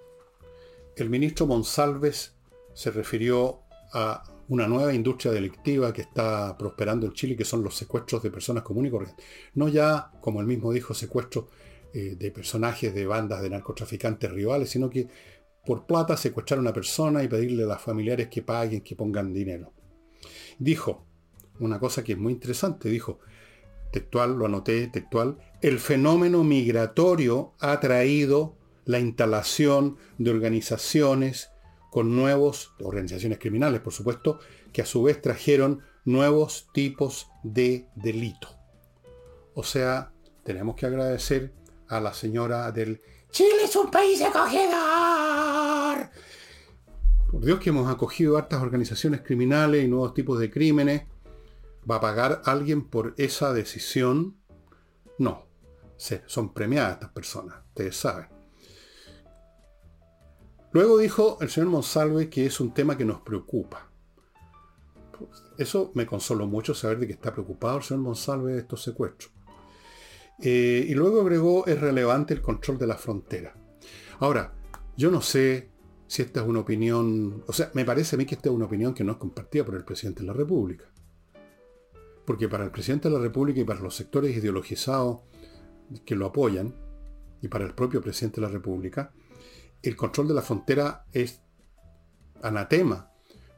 el 0.95 1.09
ministro 1.09 1.47
Monsalves 1.47 2.35
se 2.73 2.91
refirió 2.91 3.61
a 3.93 4.23
una 4.49 4.67
nueva 4.67 4.93
industria 4.93 5.31
delictiva 5.31 5.93
que 5.93 6.01
está 6.01 6.57
prosperando 6.57 7.05
en 7.05 7.13
Chile, 7.13 7.35
que 7.35 7.45
son 7.45 7.63
los 7.63 7.75
secuestros 7.75 8.21
de 8.21 8.31
personas 8.31 8.63
comunes 8.63 8.89
y 8.89 8.91
corrientes. 8.91 9.25
No 9.53 9.69
ya, 9.69 10.11
como 10.19 10.41
él 10.41 10.47
mismo 10.47 10.73
dijo, 10.73 10.93
secuestros 10.93 11.45
eh, 11.93 12.15
de 12.17 12.31
personajes 12.31 12.93
de 12.93 13.05
bandas 13.05 13.41
de 13.41 13.49
narcotraficantes 13.49 14.31
rivales, 14.31 14.69
sino 14.69 14.89
que 14.89 15.07
por 15.65 15.85
plata 15.85 16.17
secuestrar 16.17 16.57
a 16.57 16.61
una 16.61 16.73
persona 16.73 17.23
y 17.23 17.27
pedirle 17.27 17.63
a 17.63 17.67
los 17.67 17.81
familiares 17.81 18.27
que 18.27 18.41
paguen, 18.41 18.81
que 18.81 18.95
pongan 18.95 19.33
dinero. 19.33 19.73
Dijo, 20.59 21.05
una 21.59 21.79
cosa 21.79 22.03
que 22.03 22.13
es 22.13 22.17
muy 22.17 22.33
interesante. 22.33 22.89
Dijo, 22.89 23.19
textual, 23.91 24.33
lo 24.37 24.47
anoté, 24.47 24.87
textual, 24.87 25.37
el 25.61 25.79
fenómeno 25.79 26.43
migratorio 26.43 27.53
ha 27.59 27.79
traído 27.79 28.57
la 28.85 28.99
instalación 28.99 29.97
de 30.17 30.31
organizaciones 30.31 31.50
con 31.91 32.15
nuevos, 32.15 32.73
organizaciones 32.79 33.37
criminales 33.37 33.81
por 33.81 33.93
supuesto, 33.93 34.39
que 34.73 34.81
a 34.81 34.85
su 34.85 35.03
vez 35.03 35.21
trajeron 35.21 35.81
nuevos 36.05 36.69
tipos 36.73 37.27
de 37.43 37.85
delito. 37.95 38.47
O 39.53 39.63
sea, 39.63 40.13
tenemos 40.43 40.75
que 40.75 40.87
agradecer 40.87 41.53
a 41.89 41.99
la 41.99 42.13
señora 42.13 42.71
del 42.71 43.01
Chile 43.29 43.63
es 43.65 43.75
un 43.75 43.91
país 43.91 44.21
acogedor. 44.21 46.09
Por 47.29 47.45
Dios 47.45 47.59
que 47.59 47.69
hemos 47.69 47.89
acogido 47.91 48.37
hartas 48.37 48.61
organizaciones 48.61 49.21
criminales 49.21 49.83
y 49.83 49.87
nuevos 49.87 50.13
tipos 50.13 50.39
de 50.39 50.49
crímenes. 50.49 51.03
¿Va 51.89 51.95
a 51.95 52.01
pagar 52.01 52.41
alguien 52.45 52.87
por 52.87 53.13
esa 53.17 53.53
decisión? 53.53 54.37
No. 55.17 55.47
son 56.25 56.53
premiadas 56.53 56.93
estas 56.93 57.09
personas, 57.11 57.57
ustedes 57.67 57.97
saben. 57.97 58.40
Luego 60.73 60.97
dijo 60.97 61.37
el 61.41 61.49
señor 61.49 61.69
Monsalve 61.69 62.29
que 62.29 62.45
es 62.45 62.59
un 62.59 62.73
tema 62.73 62.97
que 62.97 63.05
nos 63.05 63.21
preocupa. 63.21 63.89
Eso 65.57 65.91
me 65.93 66.05
consoló 66.05 66.47
mucho 66.47 66.73
saber 66.73 66.99
de 66.99 67.07
que 67.07 67.13
está 67.13 67.31
preocupado 67.33 67.77
el 67.77 67.83
señor 67.83 68.03
Monsalve 68.03 68.53
de 68.53 68.59
estos 68.59 68.81
secuestros. 68.81 69.31
Eh, 70.39 70.85
y 70.87 70.93
luego 70.95 71.21
agregó, 71.21 71.65
es 71.67 71.79
relevante 71.79 72.33
el 72.33 72.41
control 72.41 72.77
de 72.77 72.87
la 72.87 72.95
frontera. 72.95 73.53
Ahora, 74.19 74.53
yo 74.97 75.11
no 75.11 75.21
sé 75.21 75.69
si 76.07 76.23
esta 76.23 76.41
es 76.41 76.47
una 76.47 76.59
opinión, 76.59 77.43
o 77.47 77.53
sea, 77.53 77.69
me 77.73 77.85
parece 77.85 78.15
a 78.15 78.17
mí 78.17 78.25
que 78.25 78.35
esta 78.35 78.49
es 78.49 78.55
una 78.55 78.65
opinión 78.65 78.93
que 78.93 79.03
no 79.03 79.13
es 79.13 79.17
compartida 79.17 79.63
por 79.63 79.75
el 79.75 79.83
presidente 79.83 80.21
de 80.21 80.27
la 80.27 80.33
República. 80.33 80.85
Porque 82.25 82.47
para 82.47 82.63
el 82.63 82.71
presidente 82.71 83.09
de 83.09 83.15
la 83.15 83.21
República 83.21 83.59
y 83.59 83.65
para 83.65 83.81
los 83.81 83.95
sectores 83.95 84.35
ideologizados 84.35 85.21
que 86.05 86.15
lo 86.15 86.27
apoyan, 86.27 86.73
y 87.41 87.47
para 87.47 87.65
el 87.65 87.73
propio 87.73 88.01
presidente 88.01 88.39
de 88.39 88.47
la 88.47 88.53
República, 88.53 89.11
el 89.83 89.95
control 89.95 90.27
de 90.27 90.33
la 90.33 90.41
frontera 90.41 91.05
es 91.11 91.41
anatema, 92.41 93.11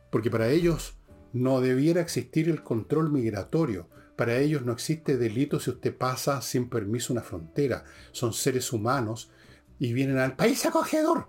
porque 0.09 0.29
para 0.29 0.49
ellos 0.49 0.97
no 1.33 1.61
debiera 1.61 2.01
existir 2.01 2.49
el 2.49 2.63
control 2.63 3.11
migratorio. 3.11 3.89
Para 4.15 4.37
ellos 4.37 4.63
no 4.63 4.71
existe 4.73 5.17
delito 5.17 5.59
si 5.59 5.71
usted 5.71 5.95
pasa 5.97 6.41
sin 6.41 6.69
permiso 6.69 7.13
una 7.13 7.23
frontera. 7.23 7.83
Son 8.11 8.31
seres 8.31 8.71
humanos 8.71 9.31
y 9.79 9.91
vienen 9.93 10.19
al 10.19 10.35
país 10.35 10.65
acogedor. 10.65 11.27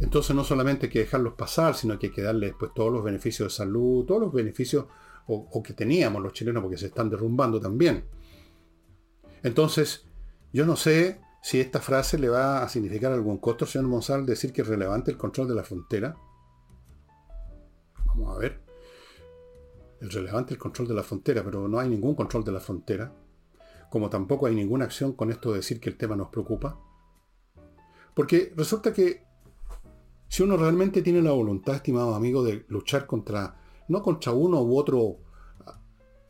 Entonces 0.00 0.36
no 0.36 0.44
solamente 0.44 0.86
hay 0.86 0.92
que 0.92 1.00
dejarlos 1.00 1.34
pasar, 1.34 1.74
sino 1.74 1.98
que 1.98 2.08
hay 2.08 2.12
que 2.12 2.22
darles 2.22 2.54
pues, 2.58 2.72
todos 2.74 2.92
los 2.92 3.02
beneficios 3.02 3.52
de 3.52 3.56
salud, 3.56 4.04
todos 4.04 4.20
los 4.20 4.32
beneficios 4.32 4.86
o, 5.30 5.62
que 5.62 5.74
teníamos 5.74 6.22
los 6.22 6.32
chilenos 6.32 6.62
porque 6.62 6.78
se 6.78 6.86
están 6.86 7.10
derrumbando 7.10 7.60
también. 7.60 8.04
Entonces, 9.42 10.06
yo 10.52 10.64
no 10.64 10.74
sé 10.76 11.20
si 11.40 11.60
esta 11.60 11.80
frase 11.80 12.18
le 12.18 12.28
va 12.28 12.62
a 12.62 12.68
significar 12.68 13.12
algún 13.12 13.38
costo 13.38 13.66
señor 13.66 13.88
Monsalve 13.88 14.26
decir 14.26 14.52
que 14.52 14.62
es 14.62 14.68
relevante 14.68 15.10
el 15.10 15.16
control 15.16 15.48
de 15.48 15.54
la 15.54 15.64
frontera. 15.64 16.16
Vamos 18.06 18.36
a 18.36 18.38
ver. 18.38 18.60
Es 20.00 20.12
relevante 20.12 20.54
el 20.54 20.58
control 20.58 20.88
de 20.88 20.94
la 20.94 21.02
frontera, 21.02 21.42
pero 21.42 21.68
no 21.68 21.78
hay 21.78 21.88
ningún 21.88 22.14
control 22.14 22.44
de 22.44 22.52
la 22.52 22.60
frontera. 22.60 23.12
Como 23.90 24.10
tampoco 24.10 24.46
hay 24.46 24.54
ninguna 24.54 24.84
acción 24.84 25.12
con 25.12 25.30
esto 25.30 25.50
de 25.50 25.58
decir 25.58 25.80
que 25.80 25.90
el 25.90 25.96
tema 25.96 26.16
nos 26.16 26.28
preocupa. 26.28 26.78
Porque 28.14 28.52
resulta 28.56 28.92
que 28.92 29.24
si 30.28 30.42
uno 30.42 30.56
realmente 30.56 31.02
tiene 31.02 31.22
la 31.22 31.32
voluntad, 31.32 31.76
estimado 31.76 32.14
amigo, 32.14 32.44
de 32.44 32.64
luchar 32.68 33.06
contra, 33.06 33.56
no 33.88 34.02
contra 34.02 34.32
uno 34.32 34.62
u 34.62 34.78
otro 34.78 35.20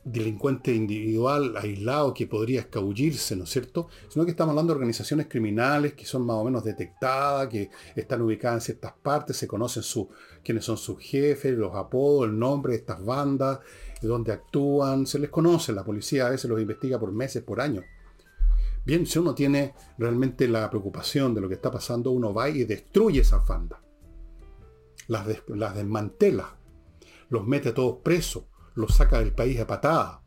delincuente 0.04 0.72
individual 0.74 1.56
aislado 1.56 2.14
que 2.14 2.26
podría 2.26 2.60
escabullirse, 2.60 3.36
¿no 3.36 3.44
es 3.44 3.50
cierto? 3.50 3.88
Sino 4.08 4.24
que 4.24 4.30
estamos 4.30 4.52
hablando 4.52 4.72
de 4.72 4.76
organizaciones 4.76 5.26
criminales 5.28 5.94
que 5.94 6.06
son 6.06 6.24
más 6.24 6.36
o 6.36 6.44
menos 6.44 6.64
detectadas, 6.64 7.48
que 7.48 7.70
están 7.94 8.22
ubicadas 8.22 8.56
en 8.56 8.60
ciertas 8.66 8.92
partes, 9.02 9.36
se 9.36 9.46
conocen 9.46 9.82
su, 9.82 10.08
quiénes 10.42 10.64
son 10.64 10.76
sus 10.76 10.98
jefes, 11.00 11.56
los 11.56 11.74
apodos, 11.74 12.28
el 12.28 12.38
nombre 12.38 12.72
de 12.72 12.78
estas 12.78 13.04
bandas, 13.04 13.60
de 14.00 14.08
dónde 14.08 14.32
actúan, 14.32 15.06
se 15.06 15.18
les 15.18 15.30
conoce, 15.30 15.72
la 15.72 15.84
policía 15.84 16.26
a 16.26 16.30
veces 16.30 16.48
los 16.48 16.60
investiga 16.60 16.98
por 16.98 17.12
meses, 17.12 17.42
por 17.42 17.60
años. 17.60 17.84
Bien, 18.84 19.04
si 19.04 19.18
uno 19.18 19.34
tiene 19.34 19.74
realmente 19.98 20.48
la 20.48 20.70
preocupación 20.70 21.34
de 21.34 21.42
lo 21.42 21.48
que 21.48 21.54
está 21.56 21.70
pasando, 21.70 22.10
uno 22.10 22.32
va 22.32 22.48
y 22.48 22.64
destruye 22.64 23.20
esas 23.20 23.46
bandas. 23.46 23.80
Las, 25.08 25.26
las 25.48 25.74
desmantela, 25.74 26.56
los 27.28 27.46
mete 27.46 27.70
a 27.70 27.74
todos 27.74 27.98
presos 28.02 28.44
lo 28.78 28.88
saca 28.88 29.18
del 29.18 29.32
país 29.32 29.58
a 29.58 29.66
patada. 29.66 30.22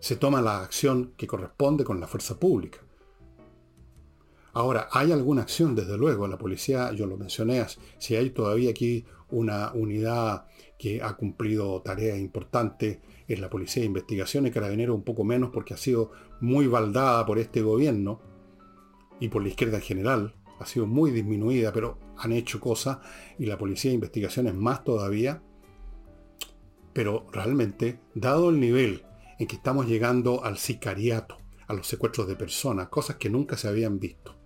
Se 0.00 0.16
toma 0.16 0.42
la 0.42 0.62
acción 0.62 1.14
que 1.16 1.28
corresponde 1.28 1.84
con 1.84 2.00
la 2.00 2.08
fuerza 2.08 2.40
pública. 2.40 2.80
Ahora, 4.52 4.88
hay 4.90 5.12
alguna 5.12 5.42
acción, 5.42 5.76
desde 5.76 5.96
luego, 5.96 6.26
la 6.26 6.38
policía, 6.38 6.90
yo 6.92 7.06
lo 7.06 7.16
mencioné, 7.16 7.64
si 7.98 8.16
hay 8.16 8.30
todavía 8.30 8.70
aquí 8.70 9.06
una 9.30 9.70
unidad 9.74 10.46
que 10.76 11.02
ha 11.02 11.14
cumplido 11.14 11.80
tareas 11.82 12.18
importantes, 12.18 12.98
es 13.28 13.38
la 13.38 13.48
Policía 13.48 13.82
de 13.82 13.86
Investigación 13.86 14.48
y 14.48 14.50
Carabinero 14.50 14.92
un 14.92 15.04
poco 15.04 15.22
menos 15.22 15.50
porque 15.52 15.74
ha 15.74 15.76
sido 15.76 16.10
muy 16.40 16.66
baldada 16.66 17.24
por 17.26 17.38
este 17.38 17.62
gobierno 17.62 18.20
y 19.20 19.28
por 19.28 19.42
la 19.42 19.50
izquierda 19.50 19.76
en 19.76 19.84
general, 19.84 20.34
ha 20.58 20.66
sido 20.66 20.88
muy 20.88 21.12
disminuida, 21.12 21.72
pero 21.72 21.96
han 22.16 22.32
hecho 22.32 22.58
cosas 22.58 22.98
y 23.38 23.46
la 23.46 23.56
Policía 23.56 23.92
de 23.92 23.96
Investigación 23.96 24.48
es 24.48 24.54
más 24.54 24.82
todavía. 24.82 25.44
Pero 26.92 27.26
realmente, 27.32 28.00
dado 28.14 28.50
el 28.50 28.60
nivel 28.60 29.04
en 29.38 29.46
que 29.46 29.56
estamos 29.56 29.86
llegando 29.86 30.44
al 30.44 30.58
sicariato, 30.58 31.38
a 31.66 31.74
los 31.74 31.86
secuestros 31.86 32.26
de 32.26 32.36
personas, 32.36 32.88
cosas 32.88 33.16
que 33.16 33.30
nunca 33.30 33.56
se 33.56 33.68
habían 33.68 34.00
visto, 34.00 34.36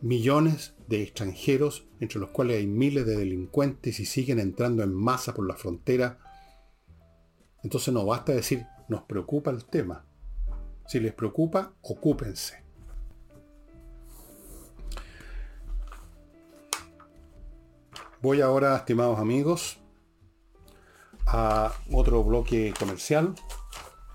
millones 0.00 0.74
de 0.88 1.02
extranjeros, 1.02 1.86
entre 2.00 2.20
los 2.20 2.30
cuales 2.30 2.58
hay 2.58 2.66
miles 2.66 3.06
de 3.06 3.16
delincuentes 3.16 4.00
y 4.00 4.04
siguen 4.04 4.38
entrando 4.38 4.82
en 4.82 4.92
masa 4.92 5.32
por 5.32 5.46
la 5.46 5.56
frontera, 5.56 6.18
entonces 7.62 7.94
no 7.94 8.04
basta 8.04 8.32
decir, 8.32 8.66
nos 8.88 9.02
preocupa 9.02 9.50
el 9.50 9.64
tema. 9.64 10.04
Si 10.86 11.00
les 11.00 11.14
preocupa, 11.14 11.72
ocúpense. 11.80 12.62
Voy 18.20 18.40
ahora, 18.40 18.76
estimados 18.76 19.18
amigos, 19.18 19.81
a 21.26 21.72
otro 21.92 22.22
bloque 22.24 22.72
comercial 22.78 23.34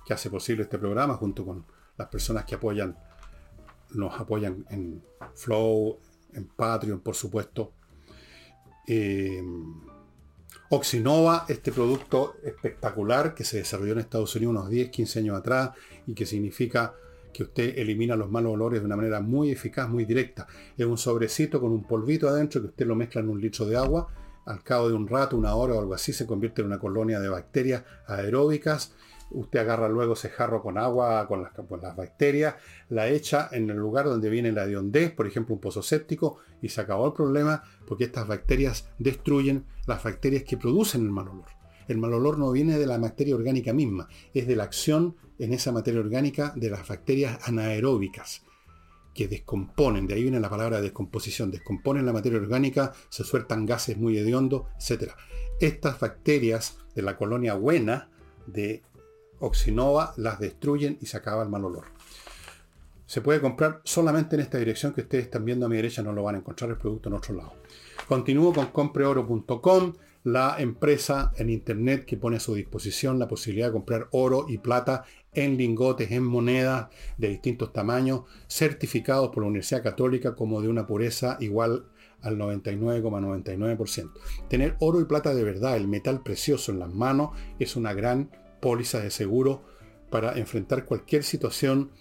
que 0.06 0.14
hace 0.14 0.30
posible 0.30 0.64
este 0.64 0.78
programa 0.78 1.16
junto 1.16 1.46
con 1.46 1.66
las 1.98 2.08
personas 2.08 2.46
que 2.46 2.56
apoyan, 2.56 2.98
nos 3.92 4.20
apoyan 4.20 4.66
en 4.70 5.04
Flow, 5.36 5.98
en 6.34 6.46
Patreon, 6.46 7.00
por 7.00 7.16
supuesto. 7.16 7.74
Eh, 8.88 9.44
Oxinova, 10.70 11.46
este 11.48 11.72
producto 11.72 12.36
espectacular 12.44 13.34
que 13.34 13.44
se 13.44 13.58
desarrolló 13.58 13.94
en 13.94 14.00
Estados 14.00 14.36
Unidos 14.36 14.52
unos 14.52 14.70
10, 14.70 14.90
15 14.90 15.20
años 15.20 15.38
atrás 15.38 15.72
y 16.06 16.14
que 16.14 16.26
significa 16.26 16.94
que 17.34 17.44
usted 17.44 17.78
elimina 17.78 18.16
los 18.16 18.30
malos 18.30 18.54
olores 18.54 18.82
de 18.82 18.86
una 18.86 18.96
manera 18.98 19.22
muy 19.22 19.52
eficaz, 19.52 19.88
muy 19.88 20.06
directa. 20.06 20.48
Es 20.78 20.86
un 20.86 20.98
sobrecito 20.98 21.62
con 21.62 21.72
un 21.72 21.84
polvito 21.84 22.28
adentro 22.28 22.62
que 22.62 22.68
usted 22.68 22.86
lo 22.86 22.96
mezcla 22.96 23.22
en 23.22 23.30
un 23.30 23.40
litro 23.40 23.66
de 23.66 23.78
agua 23.78 24.08
al 24.48 24.64
cabo 24.64 24.88
de 24.88 24.96
un 24.96 25.08
rato, 25.08 25.38
una 25.38 25.56
hora 25.56 25.74
o 25.76 25.80
algo 25.80 25.94
así, 25.94 26.14
se 26.14 26.26
convierte 26.26 26.62
en 26.62 26.68
una 26.68 26.80
colonia 26.80 27.20
de 27.20 27.30
bacterias 27.30 27.84
aeróbicas. 28.08 28.94
Usted 29.30 29.60
agarra 29.60 29.90
luego 29.90 30.14
ese 30.14 30.30
jarro 30.30 30.62
con 30.62 30.78
agua, 30.78 31.28
con 31.28 31.44
las, 31.44 31.96
bacterias, 31.96 32.56
la 32.90 33.10
echa 33.10 33.50
en 33.52 33.70
el 33.70 33.76
lugar 33.76 34.06
donde 34.06 34.30
viene 34.30 34.54
la 34.54 34.64
hediondez, 34.64 35.12
por 35.12 35.28
ejemplo 35.28 35.54
un 35.54 35.60
pozo 35.60 35.84
séptico, 35.84 36.38
y 36.62 36.70
se 36.70 36.80
acabó 36.80 37.08
el 37.08 37.14
problema 37.14 37.62
porque 37.86 38.06
estas 38.06 38.26
bacterias 38.26 38.90
destruyen 39.00 39.66
las 39.86 40.02
bacterias 40.02 40.44
que 40.44 40.56
producen 40.56 41.02
el 41.02 41.12
mal 41.12 41.28
olor. 41.28 41.50
El 41.90 41.98
mal 41.98 42.14
olor 42.14 42.38
no 42.38 42.52
viene 42.52 42.80
de 42.80 42.88
la 42.88 42.98
bacteria 42.98 43.36
orgánica 43.36 43.74
misma, 43.74 44.08
es 44.34 44.48
de 44.48 44.56
la 44.56 44.64
acción 44.64 45.18
en 45.40 45.52
esa 45.52 45.74
materia 45.74 46.00
orgánica 46.00 46.54
de 46.56 46.70
las 46.70 46.88
bacterias 46.88 47.38
anaeróbicas 47.48 48.47
que 49.18 49.28
descomponen, 49.28 50.06
de 50.06 50.14
ahí 50.14 50.22
viene 50.22 50.40
la 50.40 50.50
palabra 50.50 50.80
descomposición, 50.80 51.50
descomponen 51.50 52.06
la 52.06 52.14
materia 52.14 52.38
orgánica, 52.38 52.94
se 53.10 53.24
sueltan 53.24 53.66
gases 53.66 53.98
muy 53.98 54.16
hediondos, 54.16 54.68
etc. 54.80 55.12
Estas 55.60 56.00
bacterias 56.00 56.78
de 56.94 57.02
la 57.02 57.18
colonia 57.18 57.56
buena 57.56 58.12
de 58.46 58.84
Oxinova 59.40 60.14
las 60.18 60.40
destruyen 60.40 61.00
y 61.02 61.08
se 61.08 61.18
acaba 61.18 61.42
el 61.42 61.50
mal 61.50 61.66
olor. 61.66 61.86
Se 63.08 63.22
puede 63.22 63.42
comprar 63.42 63.82
solamente 63.84 64.36
en 64.36 64.42
esta 64.42 64.60
dirección 64.60 64.94
que 64.94 65.02
ustedes 65.02 65.26
están 65.26 65.46
viendo 65.46 65.66
a 65.66 65.70
mi 65.70 65.78
derecha, 65.78 66.04
no 66.04 66.14
lo 66.14 66.24
van 66.24 66.36
a 66.36 66.38
encontrar 66.40 66.70
el 66.70 66.78
producto 66.78 67.10
en 67.10 67.16
otro 67.16 67.34
lado. 67.34 67.54
Continúo 68.08 68.54
con 68.54 68.68
compreoro.com, 68.68 69.94
la 70.26 70.58
empresa 70.60 71.32
en 71.38 71.50
internet 71.50 72.06
que 72.06 72.18
pone 72.18 72.38
a 72.38 72.40
su 72.40 72.54
disposición 72.54 73.18
la 73.18 73.28
posibilidad 73.28 73.68
de 73.68 73.74
comprar 73.74 74.10
oro 74.12 74.46
y 74.48 74.60
plata 74.60 75.06
en 75.38 75.58
lingotes, 75.58 76.12
en 76.12 76.24
monedas 76.24 76.88
de 77.18 77.30
distintos 77.30 77.74
tamaños, 77.74 78.22
certificados 78.48 79.30
por 79.30 79.44
la 79.44 79.50
Universidad 79.50 79.84
Católica 79.84 80.36
como 80.36 80.62
de 80.62 80.68
una 80.68 80.88
pureza 80.88 81.38
igual 81.40 81.86
al 82.22 82.38
99,99%. 82.38 84.12
Tener 84.50 84.76
oro 84.80 85.00
y 85.00 85.06
plata 85.06 85.34
de 85.34 85.44
verdad, 85.44 85.78
el 85.78 85.88
metal 85.88 86.22
precioso 86.24 86.72
en 86.72 86.80
las 86.80 86.94
manos, 86.94 87.32
es 87.60 87.76
una 87.76 87.94
gran 87.94 88.32
póliza 88.60 89.00
de 89.00 89.12
seguro 89.12 89.64
para 90.10 90.38
enfrentar 90.38 90.86
cualquier 90.86 91.24
situación 91.24 91.92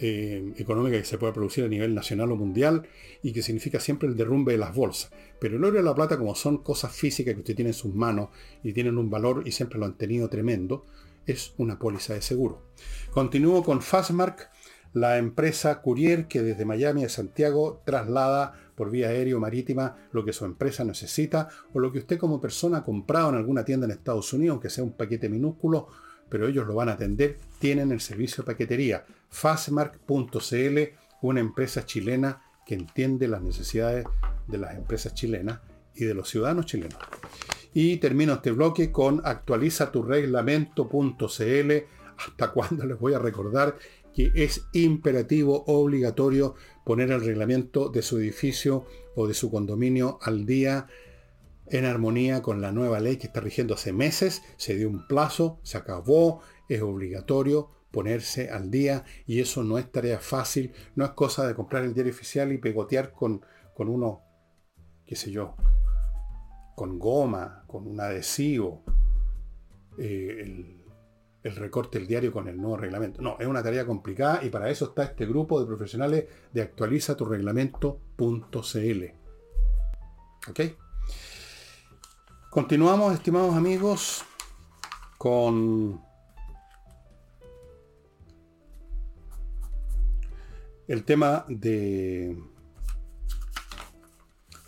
eh, 0.00 0.52
económica 0.58 0.96
que 0.96 1.04
se 1.04 1.18
puede 1.18 1.32
producir 1.32 1.64
a 1.64 1.68
nivel 1.68 1.92
nacional 1.92 2.30
o 2.30 2.36
mundial 2.36 2.86
y 3.20 3.32
que 3.32 3.42
significa 3.42 3.80
siempre 3.80 4.08
el 4.08 4.16
derrumbe 4.16 4.52
de 4.52 4.58
las 4.58 4.74
bolsas. 4.74 5.10
Pero 5.40 5.56
el 5.56 5.64
oro 5.64 5.80
y 5.80 5.82
la 5.82 5.94
plata, 5.94 6.16
como 6.16 6.34
son 6.34 6.58
cosas 6.58 6.92
físicas 6.92 7.34
que 7.34 7.40
usted 7.40 7.56
tiene 7.56 7.70
en 7.70 7.74
sus 7.74 7.94
manos 7.94 8.28
y 8.62 8.72
tienen 8.72 8.96
un 8.96 9.10
valor 9.10 9.42
y 9.44 9.52
siempre 9.52 9.78
lo 9.78 9.86
han 9.86 9.98
tenido 9.98 10.28
tremendo, 10.28 10.86
es 11.28 11.54
una 11.58 11.78
póliza 11.78 12.14
de 12.14 12.22
seguro. 12.22 12.64
Continúo 13.12 13.62
con 13.62 13.82
Fastmark, 13.82 14.50
la 14.94 15.18
empresa 15.18 15.80
courier 15.82 16.26
que 16.26 16.42
desde 16.42 16.64
Miami 16.64 17.04
a 17.04 17.08
Santiago 17.08 17.82
traslada 17.84 18.54
por 18.74 18.90
vía 18.90 19.08
aérea 19.08 19.36
o 19.36 19.40
marítima 19.40 19.96
lo 20.12 20.24
que 20.24 20.32
su 20.32 20.44
empresa 20.46 20.82
necesita 20.84 21.48
o 21.74 21.78
lo 21.78 21.92
que 21.92 21.98
usted 21.98 22.18
como 22.18 22.40
persona 22.40 22.78
ha 22.78 22.84
comprado 22.84 23.28
en 23.28 23.34
alguna 23.36 23.64
tienda 23.64 23.84
en 23.84 23.92
Estados 23.92 24.32
Unidos, 24.32 24.54
aunque 24.54 24.70
sea 24.70 24.84
un 24.84 24.92
paquete 24.92 25.28
minúsculo, 25.28 25.88
pero 26.28 26.48
ellos 26.48 26.66
lo 26.66 26.74
van 26.74 26.88
a 26.88 26.92
atender, 26.92 27.38
tienen 27.58 27.92
el 27.92 28.00
servicio 28.00 28.42
de 28.42 28.52
paquetería. 28.52 29.04
Fastmark.cl, 29.28 30.78
una 31.22 31.40
empresa 31.40 31.84
chilena 31.84 32.42
que 32.64 32.74
entiende 32.74 33.28
las 33.28 33.42
necesidades 33.42 34.06
de 34.46 34.58
las 34.58 34.74
empresas 34.74 35.14
chilenas 35.14 35.60
y 35.94 36.04
de 36.04 36.14
los 36.14 36.28
ciudadanos 36.28 36.66
chilenos. 36.66 36.98
Y 37.72 37.98
termino 37.98 38.34
este 38.34 38.52
bloque 38.52 38.90
con 38.90 39.20
actualiza 39.24 39.92
tu 39.92 40.02
reglamento.cl. 40.02 41.72
¿Hasta 42.16 42.50
cuándo 42.52 42.84
les 42.86 42.98
voy 42.98 43.14
a 43.14 43.18
recordar 43.18 43.76
que 44.14 44.32
es 44.34 44.66
imperativo, 44.72 45.64
obligatorio 45.66 46.54
poner 46.84 47.12
el 47.12 47.24
reglamento 47.24 47.88
de 47.88 48.02
su 48.02 48.18
edificio 48.18 48.84
o 49.14 49.28
de 49.28 49.34
su 49.34 49.50
condominio 49.50 50.18
al 50.22 50.44
día 50.44 50.88
en 51.66 51.84
armonía 51.84 52.42
con 52.42 52.60
la 52.60 52.72
nueva 52.72 52.98
ley 52.98 53.16
que 53.16 53.26
está 53.26 53.40
rigiendo 53.40 53.74
hace 53.74 53.92
meses, 53.92 54.42
se 54.56 54.74
dio 54.74 54.88
un 54.88 55.06
plazo, 55.06 55.60
se 55.62 55.76
acabó, 55.76 56.40
es 56.68 56.82
obligatorio 56.82 57.70
ponerse 57.90 58.50
al 58.50 58.70
día 58.70 59.04
y 59.26 59.40
eso 59.40 59.62
no 59.64 59.78
es 59.78 59.90
tarea 59.90 60.18
fácil, 60.18 60.72
no 60.94 61.04
es 61.04 61.10
cosa 61.12 61.46
de 61.46 61.54
comprar 61.54 61.84
el 61.84 61.94
diario 61.94 62.12
oficial 62.12 62.52
y 62.52 62.58
pegotear 62.58 63.12
con, 63.12 63.44
con 63.74 63.88
uno, 63.88 64.22
qué 65.06 65.16
sé 65.16 65.30
yo, 65.30 65.56
con 66.78 66.96
goma, 66.96 67.64
con 67.66 67.88
un 67.88 68.00
adhesivo, 68.00 68.84
eh, 69.98 70.76
el, 71.42 71.56
recorte 71.56 71.98
del 71.98 72.06
diario 72.06 72.30
con 72.30 72.46
el 72.46 72.56
nuevo 72.56 72.76
reglamento. 72.76 73.20
No, 73.20 73.36
es 73.40 73.48
una 73.48 73.62
tarea 73.64 73.84
complicada 73.84 74.44
y 74.44 74.48
para 74.48 74.70
eso 74.70 74.84
está 74.84 75.02
este 75.02 75.26
grupo 75.26 75.58
de 75.58 75.66
profesionales 75.66 76.26
de 76.52 76.62
actualiza 76.62 77.16
tu 77.16 77.24
reglamento.cl. 77.24 79.04
¿Ok? 80.48 80.60
Continuamos, 82.48 83.12
estimados 83.14 83.56
amigos, 83.56 84.24
con 85.16 86.00
el 90.86 91.04
tema 91.04 91.44
de 91.48 92.40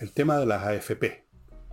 el 0.01 0.12
tema 0.12 0.38
de 0.38 0.46
las 0.46 0.64
AFP. 0.64 1.19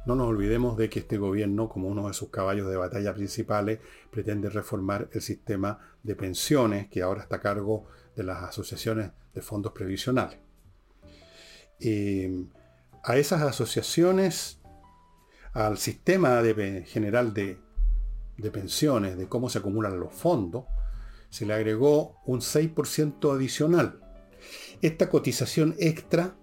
No 0.07 0.15
nos 0.15 0.29
olvidemos 0.29 0.77
de 0.77 0.89
que 0.89 0.99
este 0.99 1.17
gobierno, 1.17 1.67
como 1.67 1.89
uno 1.89 2.07
de 2.07 2.13
sus 2.13 2.29
caballos 2.29 2.69
de 2.69 2.77
batalla 2.77 3.13
principales, 3.13 3.79
pretende 4.09 4.49
reformar 4.49 5.09
el 5.11 5.21
sistema 5.21 5.79
de 6.01 6.15
pensiones 6.15 6.87
que 6.87 7.01
ahora 7.01 7.23
está 7.23 7.35
a 7.35 7.41
cargo 7.41 7.87
de 8.15 8.23
las 8.23 8.41
asociaciones 8.41 9.11
de 9.33 9.41
fondos 9.41 9.73
previsionales. 9.73 10.39
a 13.03 13.17
esas 13.17 13.41
asociaciones 13.41 14.61
al 15.51 15.77
sistema 15.77 16.41
general 16.85 17.33
de, 17.33 17.59
pensiones, 18.49 19.17
de 19.17 19.27
cómo 19.27 19.49
se 19.49 19.57
acumulan 19.59 19.99
los 19.99 20.13
fondos, 20.13 20.63
se 21.29 21.45
le 21.45 21.53
agregó 21.53 22.15
un 22.25 22.39
6% 22.39 23.35
adicional. 23.35 23.99
Esta 24.81 25.09
cotización 25.09 25.75
extra, 25.77 26.37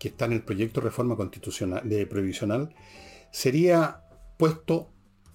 que 0.00 0.08
está 0.08 0.24
en 0.24 0.32
el 0.32 0.42
proyecto 0.42 0.80
de 0.80 0.86
reforma 0.86 1.14
constitucional 1.14 1.86
de 1.88 2.06
previsional, 2.06 2.74
sería 3.30 4.02
puesto 4.38 4.88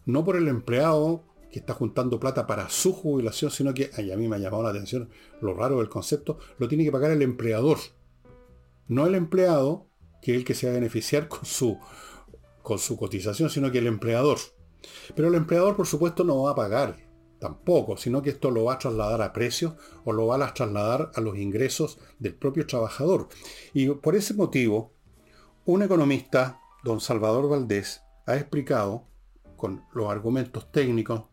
no 0.05 0.25
por 0.25 0.35
el 0.35 0.47
empleado 0.47 1.23
que 1.51 1.59
está 1.59 1.73
juntando 1.73 2.19
plata 2.19 2.47
para 2.47 2.69
su 2.69 2.91
jubilación, 2.91 3.51
sino 3.51 3.73
que, 3.73 3.91
a 3.95 4.17
mí 4.17 4.27
me 4.27 4.35
ha 4.35 4.39
llamado 4.39 4.63
la 4.63 4.71
atención 4.71 5.09
lo 5.39 5.53
raro 5.53 5.77
del 5.77 5.87
concepto, 5.87 6.39
lo 6.57 6.67
tiene 6.67 6.83
que 6.83 6.91
pagar 6.91 7.11
el 7.11 7.21
empleador. 7.21 7.77
No 8.87 9.05
el 9.05 9.15
empleado, 9.15 9.87
que 10.21 10.31
es 10.31 10.37
el 10.39 10.43
que 10.43 10.55
se 10.55 10.65
va 10.65 10.73
a 10.73 10.75
beneficiar 10.75 11.27
con 11.29 11.45
su 11.45 11.79
con 12.63 12.79
su 12.79 12.97
cotización, 12.97 13.51
sino 13.51 13.71
que 13.71 13.77
el 13.77 13.85
empleador. 13.85 14.39
Pero 15.15 15.27
el 15.27 15.35
empleador, 15.35 15.75
por 15.75 15.85
supuesto, 15.85 16.23
no 16.23 16.41
va 16.41 16.51
a 16.51 16.55
pagar 16.55 17.04
tampoco, 17.45 17.95
sino 17.95 18.23
que 18.23 18.31
esto 18.31 18.49
lo 18.49 18.63
va 18.63 18.73
a 18.73 18.79
trasladar 18.79 19.21
a 19.21 19.31
precios 19.31 19.73
o 20.03 20.11
lo 20.11 20.25
va 20.25 20.43
a 20.43 20.53
trasladar 20.53 21.11
a 21.13 21.21
los 21.21 21.37
ingresos 21.37 21.99
del 22.17 22.33
propio 22.33 22.65
trabajador. 22.65 23.27
Y 23.71 23.87
por 23.89 24.15
ese 24.15 24.33
motivo, 24.33 24.91
un 25.65 25.83
economista, 25.83 26.59
don 26.83 26.99
Salvador 26.99 27.47
Valdés, 27.47 28.01
ha 28.25 28.35
explicado, 28.35 29.03
con 29.57 29.83
los 29.93 30.09
argumentos 30.09 30.71
técnicos, 30.71 31.25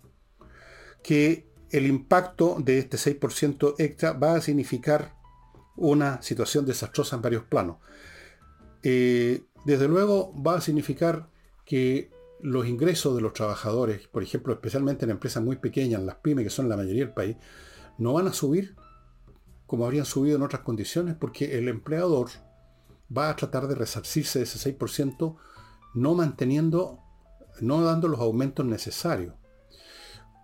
que 1.03 1.49
el 1.71 1.87
impacto 1.87 2.57
de 2.59 2.79
este 2.79 2.99
6% 2.99 3.77
extra 3.79 4.13
va 4.13 4.35
a 4.35 4.43
significar 4.43 5.15
una 5.77 6.21
situación 6.21 6.67
desastrosa 6.67 7.17
en 7.17 7.23
varios 7.23 7.45
planos. 7.45 7.79
Eh, 8.83 9.45
desde 9.65 9.89
luego 9.89 10.35
va 10.43 10.57
a 10.57 10.61
significar 10.61 11.31
que 11.65 12.11
los 12.43 12.67
ingresos 12.67 13.15
de 13.15 13.23
los 13.23 13.33
trabajadores, 13.33 14.09
por 14.09 14.23
ejemplo, 14.23 14.53
especialmente 14.53 15.05
en 15.05 15.13
empresas 15.13 15.43
muy 15.43 15.57
pequeñas, 15.57 16.03
las 16.03 16.17
pymes, 16.17 16.45
que 16.45 16.51
son 16.51 16.69
la 16.69 16.77
mayoría 16.77 17.05
del 17.05 17.15
país, 17.15 17.37
no 17.99 18.13
van 18.13 18.29
a 18.29 18.33
subir 18.33 18.77
como 19.73 19.87
habrían 19.87 20.05
subido 20.05 20.37
en 20.37 20.43
otras 20.43 20.61
condiciones, 20.61 21.17
porque 21.19 21.57
el 21.57 21.67
empleador 21.67 22.29
va 23.17 23.31
a 23.31 23.37
tratar 23.37 23.69
de 23.69 23.75
resarcirse 23.75 24.39
de 24.39 24.45
ese 24.45 24.77
6%, 24.79 25.37
no 25.95 26.15
manteniendo, 26.15 26.99
no 27.63 27.83
dando 27.83 28.07
los 28.07 28.21
aumentos 28.21 28.67
necesarios. 28.67 29.35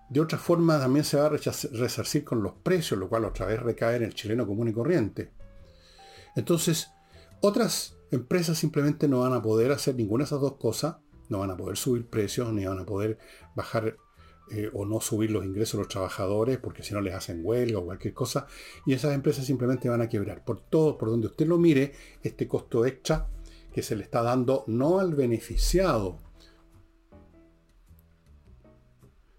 De 0.09 0.21
otra 0.21 0.39
forma, 0.39 0.79
también 0.79 1.05
se 1.05 1.19
va 1.19 1.27
a 1.27 1.29
resarcir 1.29 2.25
con 2.25 2.43
los 2.43 2.55
precios, 2.55 2.99
lo 2.99 3.11
cual 3.11 3.27
otra 3.27 3.45
vez 3.45 3.61
recae 3.63 3.97
en 3.97 4.05
el 4.05 4.15
chileno 4.15 4.47
común 4.47 4.69
y 4.69 4.73
corriente. 4.73 5.31
Entonces, 6.35 6.89
otras 7.43 7.99
empresas 8.11 8.57
simplemente 8.57 9.09
no 9.09 9.21
van 9.21 9.35
a 9.35 9.43
poder 9.43 9.73
hacer 9.73 9.95
ninguna 9.95 10.25
de 10.25 10.29
esas 10.29 10.41
dos 10.41 10.55
cosas, 10.55 10.97
no 11.29 11.41
van 11.41 11.51
a 11.51 11.57
poder 11.57 11.77
subir 11.77 12.07
precios, 12.07 12.53
ni 12.53 12.65
van 12.65 12.79
a 12.79 12.87
poder 12.87 13.19
bajar 13.55 13.97
eh, 14.51 14.71
o 14.73 14.87
no 14.87 15.01
subir 15.01 15.31
los 15.31 15.45
ingresos 15.45 15.73
de 15.73 15.79
los 15.79 15.89
trabajadores, 15.89 16.59
porque 16.59 16.83
si 16.83 16.95
no 16.95 17.01
les 17.01 17.15
hacen 17.15 17.41
huelga 17.43 17.79
o 17.79 17.85
cualquier 17.85 18.15
cosa, 18.15 18.47
y 18.87 18.95
esas 18.95 19.15
empresas 19.15 19.45
simplemente 19.45 19.89
van 19.89 20.01
a 20.01 20.09
quebrar. 20.09 20.45
Por 20.45 20.61
todo, 20.61 20.97
por 20.97 21.11
donde 21.11 21.27
usted 21.27 21.47
lo 21.47 21.59
mire, 21.59 21.93
este 22.23 22.49
costo 22.49 22.87
extra 22.87 23.29
que 23.73 23.83
se 23.83 23.95
le 23.95 24.05
está 24.05 24.23
dando 24.23 24.65
no 24.67 25.01
al 25.01 25.15
beneficiado, 25.15 26.19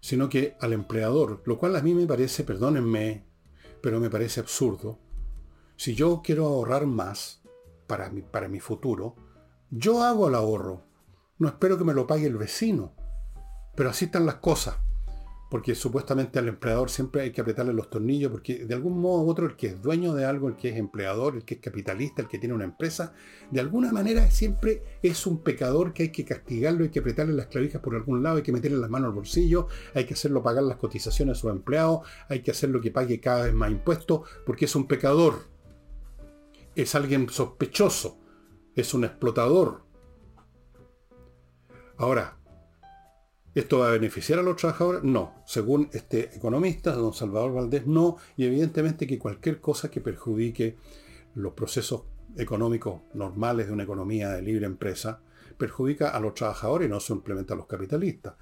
sino 0.00 0.28
que 0.28 0.56
al 0.60 0.72
empleador, 0.72 1.42
lo 1.44 1.58
cual 1.58 1.76
a 1.76 1.82
mí 1.82 1.94
me 1.94 2.06
parece, 2.06 2.44
perdónenme, 2.44 3.24
pero 3.82 4.00
me 4.00 4.10
parece 4.10 4.40
absurdo. 4.40 4.98
Si 5.76 5.94
yo 5.94 6.20
quiero 6.22 6.46
ahorrar 6.46 6.86
más, 6.86 7.42
para 7.86 8.10
mi, 8.10 8.22
para 8.22 8.48
mi 8.48 8.60
futuro, 8.60 9.16
yo 9.70 10.02
hago 10.02 10.28
el 10.28 10.36
ahorro. 10.36 10.84
No 11.40 11.48
espero 11.48 11.76
que 11.76 11.84
me 11.84 11.94
lo 11.94 12.06
pague 12.06 12.26
el 12.26 12.36
vecino. 12.36 12.94
Pero 13.74 13.90
así 13.90 14.04
están 14.04 14.26
las 14.26 14.36
cosas. 14.36 14.76
Porque 15.50 15.74
supuestamente 15.74 16.38
al 16.38 16.46
empleador 16.46 16.90
siempre 16.90 17.22
hay 17.22 17.32
que 17.32 17.40
apretarle 17.40 17.72
los 17.72 17.90
tornillos, 17.90 18.30
porque 18.30 18.64
de 18.64 18.72
algún 18.72 19.00
modo 19.00 19.24
u 19.24 19.30
otro 19.30 19.46
el 19.46 19.56
que 19.56 19.66
es 19.66 19.82
dueño 19.82 20.14
de 20.14 20.24
algo, 20.24 20.46
el 20.46 20.54
que 20.54 20.68
es 20.68 20.76
empleador, 20.76 21.34
el 21.34 21.44
que 21.44 21.54
es 21.54 21.60
capitalista, 21.60 22.22
el 22.22 22.28
que 22.28 22.38
tiene 22.38 22.54
una 22.54 22.62
empresa, 22.62 23.14
de 23.50 23.58
alguna 23.58 23.90
manera 23.90 24.30
siempre 24.30 24.84
es 25.02 25.26
un 25.26 25.42
pecador 25.42 25.92
que 25.92 26.04
hay 26.04 26.12
que 26.12 26.24
castigarlo, 26.24 26.84
hay 26.84 26.90
que 26.90 27.00
apretarle 27.00 27.34
las 27.34 27.48
clavijas 27.48 27.82
por 27.82 27.96
algún 27.96 28.22
lado, 28.22 28.36
hay 28.36 28.44
que 28.44 28.52
meterle 28.52 28.78
las 28.78 28.90
manos 28.90 29.08
al 29.08 29.14
bolsillo, 29.14 29.66
hay 29.92 30.04
que 30.04 30.14
hacerlo 30.14 30.40
pagar 30.40 30.62
las 30.62 30.76
cotizaciones 30.76 31.36
a 31.36 31.40
su 31.40 31.48
empleado, 31.48 32.04
hay 32.28 32.42
que 32.42 32.52
hacerlo 32.52 32.80
que 32.80 32.92
pague 32.92 33.18
cada 33.18 33.46
vez 33.46 33.54
más 33.54 33.72
impuestos, 33.72 34.28
porque 34.46 34.66
es 34.66 34.76
un 34.76 34.86
pecador 34.86 35.50
es 36.74 36.94
alguien 36.94 37.28
sospechoso, 37.28 38.18
es 38.74 38.94
un 38.94 39.04
explotador. 39.04 39.82
Ahora, 42.00 42.38
¿esto 43.54 43.80
va 43.80 43.88
a 43.88 43.92
beneficiar 43.92 44.38
a 44.38 44.42
los 44.42 44.56
trabajadores? 44.56 45.02
No. 45.02 45.34
Según 45.44 45.90
este 45.92 46.34
economista, 46.34 46.92
don 46.92 47.12
Salvador 47.12 47.52
Valdés, 47.52 47.86
no. 47.86 48.16
Y 48.38 48.46
evidentemente 48.46 49.06
que 49.06 49.18
cualquier 49.18 49.60
cosa 49.60 49.90
que 49.90 50.00
perjudique 50.00 50.78
los 51.34 51.52
procesos 51.52 52.04
económicos 52.38 53.02
normales 53.12 53.66
de 53.66 53.74
una 53.74 53.82
economía 53.82 54.30
de 54.30 54.40
libre 54.40 54.64
empresa, 54.64 55.20
perjudica 55.58 56.08
a 56.08 56.20
los 56.20 56.32
trabajadores 56.32 56.88
y 56.88 56.90
no 56.90 57.00
simplemente 57.00 57.52
a 57.52 57.56
los 57.56 57.66
capitalistas. 57.66 58.32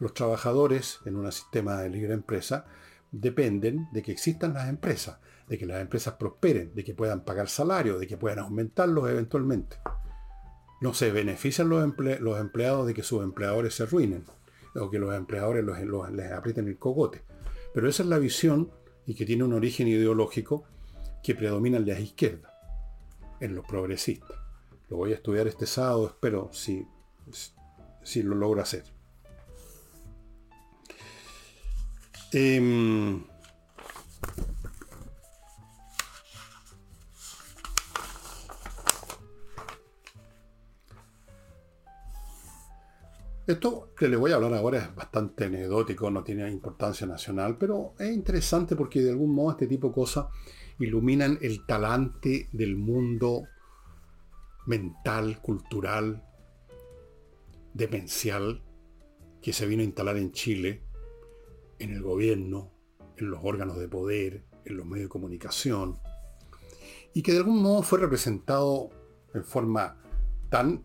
Los 0.00 0.12
trabajadores 0.12 0.98
en 1.04 1.14
un 1.14 1.30
sistema 1.30 1.80
de 1.80 1.88
libre 1.88 2.14
empresa 2.14 2.66
dependen 3.12 3.86
de 3.92 4.02
que 4.02 4.10
existan 4.10 4.54
las 4.54 4.68
empresas 4.68 5.18
de 5.46 5.56
que 5.56 5.66
las 5.66 5.80
empresas 5.80 6.14
prosperen, 6.14 6.74
de 6.74 6.82
que 6.82 6.94
puedan 6.94 7.20
pagar 7.20 7.48
salarios, 7.48 8.00
de 8.00 8.08
que 8.08 8.16
puedan 8.16 8.40
aumentarlos 8.40 9.08
eventualmente. 9.08 9.76
No 10.80 10.94
se 10.94 11.10
benefician 11.10 11.68
los, 11.68 11.82
empleados 11.84 12.86
de 12.86 12.94
que 12.94 13.02
sus 13.02 13.22
empleadores 13.22 13.74
se 13.74 13.84
arruinen 13.84 14.24
o 14.74 14.90
que 14.90 14.98
los 14.98 15.14
empleadores 15.14 15.64
les 16.12 16.32
aprieten 16.32 16.68
el 16.68 16.78
cogote. 16.78 17.22
Pero 17.72 17.88
esa 17.88 18.02
es 18.02 18.08
la 18.08 18.18
visión 18.18 18.70
y 19.06 19.14
que 19.14 19.24
tiene 19.24 19.44
un 19.44 19.54
origen 19.54 19.88
ideológico 19.88 20.64
que 21.22 21.34
predomina 21.34 21.78
en 21.78 21.86
las 21.86 22.00
izquierdas, 22.00 22.52
en 23.40 23.54
los 23.54 23.66
progresistas. 23.66 24.36
Lo 24.88 24.98
voy 24.98 25.12
a 25.12 25.16
estudiar 25.16 25.46
este 25.46 25.66
sábado, 25.66 26.06
espero 26.06 26.50
si, 26.52 26.86
si 28.02 28.22
lo 28.22 28.34
logro 28.34 28.62
hacer. 28.62 28.84
Em, 32.32 33.24
Esto 43.46 43.92
que 43.96 44.08
le 44.08 44.16
voy 44.16 44.32
a 44.32 44.36
hablar 44.36 44.54
ahora 44.54 44.78
es 44.78 44.94
bastante 44.94 45.44
anecdótico, 45.44 46.10
no 46.10 46.24
tiene 46.24 46.50
importancia 46.50 47.06
nacional, 47.06 47.56
pero 47.56 47.94
es 47.96 48.12
interesante 48.12 48.74
porque 48.74 49.00
de 49.00 49.10
algún 49.10 49.32
modo 49.32 49.52
este 49.52 49.68
tipo 49.68 49.88
de 49.88 49.94
cosas 49.94 50.26
iluminan 50.80 51.38
el 51.40 51.64
talante 51.64 52.48
del 52.50 52.76
mundo 52.76 53.44
mental, 54.66 55.40
cultural, 55.40 56.24
demencial 57.72 58.64
que 59.40 59.52
se 59.52 59.66
vino 59.66 59.82
a 59.82 59.86
instalar 59.86 60.16
en 60.16 60.32
Chile, 60.32 60.82
en 61.78 61.92
el 61.92 62.02
gobierno, 62.02 62.72
en 63.16 63.30
los 63.30 63.38
órganos 63.44 63.78
de 63.78 63.86
poder, 63.86 64.44
en 64.64 64.76
los 64.76 64.84
medios 64.86 65.04
de 65.04 65.10
comunicación, 65.10 66.00
y 67.14 67.22
que 67.22 67.30
de 67.30 67.38
algún 67.38 67.62
modo 67.62 67.84
fue 67.84 68.00
representado 68.00 68.90
en 69.32 69.44
forma 69.44 70.02
tan 70.50 70.84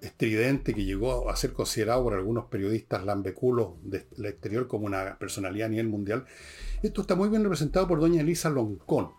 estridente 0.00 0.74
que 0.74 0.84
llegó 0.84 1.30
a 1.30 1.36
ser 1.36 1.52
considerado 1.52 2.02
por 2.02 2.14
algunos 2.14 2.46
periodistas 2.46 3.04
lambeculos 3.04 3.74
del 3.82 4.26
exterior 4.26 4.66
como 4.66 4.86
una 4.86 5.18
personalidad 5.18 5.66
a 5.66 5.70
nivel 5.70 5.88
mundial. 5.88 6.24
Esto 6.82 7.02
está 7.02 7.14
muy 7.14 7.28
bien 7.28 7.42
representado 7.42 7.86
por 7.86 8.00
doña 8.00 8.22
Elisa 8.22 8.50
Loncón. 8.50 9.10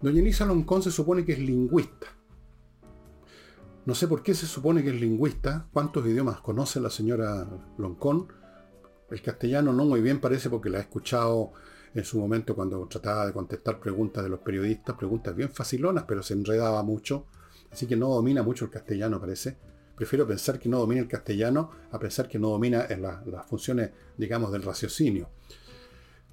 Doña 0.00 0.20
Elisa 0.20 0.44
Loncón 0.44 0.82
se 0.82 0.90
supone 0.90 1.24
que 1.24 1.32
es 1.32 1.38
lingüista. 1.38 2.06
No 3.86 3.94
sé 3.94 4.06
por 4.06 4.22
qué 4.22 4.34
se 4.34 4.46
supone 4.46 4.82
que 4.82 4.90
es 4.90 5.00
lingüista, 5.00 5.68
cuántos 5.72 6.04
idiomas 6.06 6.40
conoce 6.40 6.80
la 6.80 6.90
señora 6.90 7.46
Loncón. 7.78 8.28
El 9.10 9.22
castellano 9.22 9.72
no 9.72 9.84
muy 9.84 10.02
bien 10.02 10.20
parece 10.20 10.50
porque 10.50 10.68
la 10.68 10.78
he 10.78 10.82
escuchado 10.82 11.52
en 11.94 12.04
su 12.04 12.18
momento 12.18 12.54
cuando 12.54 12.86
trataba 12.86 13.26
de 13.26 13.32
contestar 13.32 13.80
preguntas 13.80 14.22
de 14.22 14.28
los 14.28 14.40
periodistas, 14.40 14.94
preguntas 14.96 15.34
bien 15.34 15.50
facilonas, 15.50 16.04
pero 16.06 16.22
se 16.22 16.34
enredaba 16.34 16.82
mucho. 16.82 17.26
Así 17.70 17.86
que 17.86 17.96
no 17.96 18.08
domina 18.08 18.42
mucho 18.42 18.66
el 18.66 18.70
castellano, 18.70 19.20
parece 19.20 19.56
prefiero 19.98 20.26
pensar 20.26 20.60
que 20.60 20.68
no 20.68 20.78
domina 20.78 21.00
el 21.00 21.08
castellano 21.08 21.70
a 21.90 21.98
pensar 21.98 22.28
que 22.28 22.38
no 22.38 22.50
domina 22.50 22.86
en 22.88 23.02
las 23.02 23.46
funciones, 23.46 23.90
digamos, 24.16 24.52
del 24.52 24.62
raciocinio. 24.62 25.28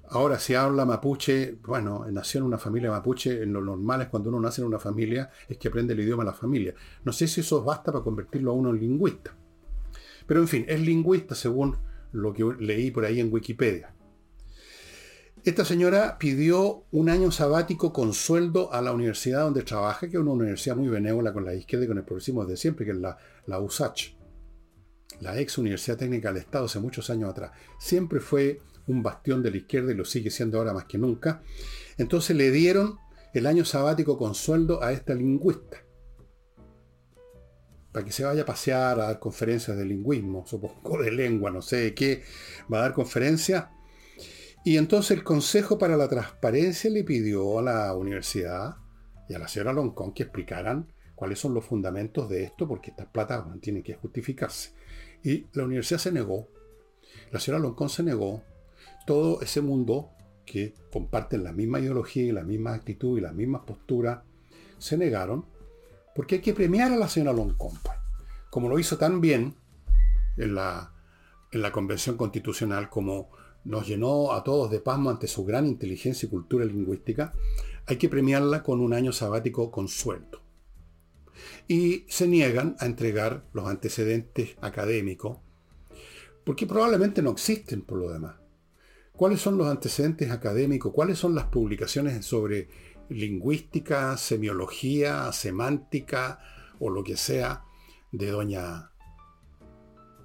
Ahora, 0.08 0.38
si 0.38 0.54
habla 0.54 0.84
mapuche, 0.84 1.58
bueno, 1.64 2.06
nació 2.12 2.38
en 2.38 2.44
una 2.44 2.58
familia 2.58 2.92
mapuche, 2.92 3.42
en 3.42 3.52
lo 3.52 3.60
normal 3.60 4.02
es 4.02 4.08
cuando 4.08 4.28
uno 4.28 4.38
nace 4.38 4.60
en 4.60 4.68
una 4.68 4.78
familia, 4.78 5.30
es 5.48 5.58
que 5.58 5.66
aprende 5.66 5.94
el 5.94 6.00
idioma 6.00 6.22
de 6.22 6.30
la 6.30 6.36
familia. 6.36 6.74
No 7.04 7.12
sé 7.12 7.26
si 7.26 7.40
eso 7.40 7.64
basta 7.64 7.90
para 7.90 8.04
convertirlo 8.04 8.52
a 8.52 8.54
uno 8.54 8.70
en 8.70 8.78
lingüista. 8.78 9.34
Pero 10.28 10.40
en 10.40 10.46
fin, 10.46 10.64
es 10.68 10.80
lingüista 10.80 11.34
según 11.34 11.76
lo 12.12 12.32
que 12.32 12.44
leí 12.60 12.92
por 12.92 13.04
ahí 13.04 13.18
en 13.18 13.32
Wikipedia. 13.32 13.95
Esta 15.46 15.64
señora 15.64 16.18
pidió 16.18 16.86
un 16.90 17.08
año 17.08 17.30
sabático 17.30 17.92
con 17.92 18.12
sueldo 18.12 18.72
a 18.72 18.82
la 18.82 18.90
universidad 18.90 19.42
donde 19.42 19.62
trabaja, 19.62 20.08
que 20.08 20.16
es 20.16 20.20
una 20.20 20.32
universidad 20.32 20.74
muy 20.74 20.88
benévola 20.88 21.32
con 21.32 21.44
la 21.44 21.54
izquierda 21.54 21.84
y 21.84 21.88
con 21.88 21.98
el 21.98 22.04
progresismo 22.04 22.44
de 22.44 22.56
siempre, 22.56 22.84
que 22.84 22.90
es 22.90 22.96
la, 22.96 23.16
la 23.46 23.60
USACH, 23.60 24.16
la 25.20 25.38
ex 25.38 25.56
Universidad 25.58 25.98
Técnica 25.98 26.32
del 26.32 26.42
Estado 26.42 26.64
hace 26.64 26.80
muchos 26.80 27.10
años 27.10 27.30
atrás. 27.30 27.52
Siempre 27.78 28.18
fue 28.18 28.60
un 28.88 29.04
bastión 29.04 29.40
de 29.40 29.52
la 29.52 29.58
izquierda 29.58 29.92
y 29.92 29.94
lo 29.94 30.04
sigue 30.04 30.32
siendo 30.32 30.58
ahora 30.58 30.72
más 30.72 30.86
que 30.86 30.98
nunca. 30.98 31.44
Entonces 31.96 32.34
le 32.34 32.50
dieron 32.50 32.98
el 33.32 33.46
año 33.46 33.64
sabático 33.64 34.18
con 34.18 34.34
sueldo 34.34 34.82
a 34.82 34.90
esta 34.90 35.14
lingüista. 35.14 35.76
Para 37.92 38.04
que 38.04 38.10
se 38.10 38.24
vaya 38.24 38.42
a 38.42 38.46
pasear, 38.46 38.98
a 38.98 39.04
dar 39.04 39.20
conferencias 39.20 39.76
de 39.76 39.84
lingüismo, 39.84 40.44
supongo 40.44 41.00
de 41.00 41.12
lengua, 41.12 41.52
no 41.52 41.62
sé 41.62 41.76
de 41.76 41.94
qué, 41.94 42.24
va 42.68 42.78
a 42.78 42.82
dar 42.82 42.94
conferencias 42.94 43.66
y 44.66 44.78
entonces 44.78 45.12
el 45.12 45.22
Consejo 45.22 45.78
para 45.78 45.96
la 45.96 46.08
Transparencia 46.08 46.90
le 46.90 47.04
pidió 47.04 47.60
a 47.60 47.62
la 47.62 47.94
universidad 47.94 48.74
y 49.28 49.34
a 49.34 49.38
la 49.38 49.46
señora 49.46 49.72
Loncón 49.72 50.12
que 50.12 50.24
explicaran 50.24 50.92
cuáles 51.14 51.38
son 51.38 51.54
los 51.54 51.64
fundamentos 51.64 52.28
de 52.28 52.42
esto, 52.42 52.66
porque 52.66 52.90
estas 52.90 53.06
plata 53.06 53.46
tienen 53.60 53.84
que 53.84 53.94
justificarse. 53.94 54.72
Y 55.22 55.46
la 55.52 55.62
universidad 55.62 56.00
se 56.00 56.10
negó. 56.10 56.48
La 57.30 57.38
señora 57.38 57.62
Loncón 57.62 57.88
se 57.88 58.02
negó. 58.02 58.42
Todo 59.06 59.40
ese 59.40 59.60
mundo 59.60 60.10
que 60.44 60.74
comparten 60.92 61.44
la 61.44 61.52
misma 61.52 61.78
ideología 61.78 62.24
y 62.24 62.32
la 62.32 62.42
misma 62.42 62.74
actitud 62.74 63.18
y 63.18 63.20
las 63.20 63.34
mismas 63.34 63.62
posturas, 63.62 64.24
se 64.78 64.98
negaron, 64.98 65.46
porque 66.12 66.34
hay 66.34 66.40
que 66.40 66.54
premiar 66.54 66.90
a 66.90 66.96
la 66.96 67.08
señora 67.08 67.36
Loncón. 67.36 67.78
Pues. 67.84 67.96
Como 68.50 68.68
lo 68.68 68.80
hizo 68.80 68.98
tan 68.98 69.20
bien 69.20 69.54
en 70.36 70.56
la, 70.56 70.92
en 71.52 71.62
la 71.62 71.70
Convención 71.70 72.16
Constitucional, 72.16 72.90
como 72.90 73.30
nos 73.66 73.86
llenó 73.86 74.32
a 74.32 74.44
todos 74.44 74.70
de 74.70 74.80
pasmo 74.80 75.10
ante 75.10 75.26
su 75.26 75.44
gran 75.44 75.66
inteligencia 75.66 76.26
y 76.26 76.30
cultura 76.30 76.64
lingüística, 76.64 77.32
hay 77.86 77.96
que 77.96 78.08
premiarla 78.08 78.62
con 78.62 78.80
un 78.80 78.92
año 78.92 79.12
sabático 79.12 79.70
con 79.70 79.88
sueldo. 79.88 80.40
Y 81.68 82.04
se 82.08 82.28
niegan 82.28 82.76
a 82.78 82.86
entregar 82.86 83.44
los 83.52 83.68
antecedentes 83.68 84.56
académicos, 84.60 85.38
porque 86.44 86.66
probablemente 86.66 87.22
no 87.22 87.32
existen 87.32 87.82
por 87.82 87.98
lo 87.98 88.10
demás. 88.10 88.36
¿Cuáles 89.12 89.40
son 89.40 89.58
los 89.58 89.66
antecedentes 89.66 90.30
académicos? 90.30 90.92
¿Cuáles 90.92 91.18
son 91.18 91.34
las 91.34 91.46
publicaciones 91.46 92.24
sobre 92.24 92.68
lingüística, 93.08 94.16
semiología, 94.16 95.32
semántica 95.32 96.38
o 96.78 96.90
lo 96.90 97.02
que 97.02 97.16
sea 97.16 97.64
de 98.12 98.30
doña... 98.30 98.92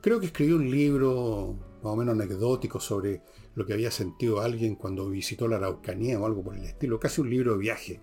Creo 0.02 0.20
que 0.20 0.28
escribió 0.28 0.58
un 0.58 0.70
libro 0.70 1.71
más 1.84 1.94
o 1.94 1.96
menos 1.96 2.14
anecdótico 2.14 2.80
sobre 2.80 3.22
lo 3.56 3.66
que 3.66 3.74
había 3.74 3.92
sentido 3.92 4.42
alguien 4.42 4.76
cuando 4.76 5.10
visitó 5.10 5.48
la 5.48 5.58
Araucanía 5.58 6.20
o 6.20 6.26
algo 6.26 6.44
por 6.44 6.56
el 6.56 6.64
estilo, 6.64 7.00
casi 7.00 7.22
un 7.22 7.30
libro 7.30 7.54
de 7.54 7.60
viaje, 7.60 8.00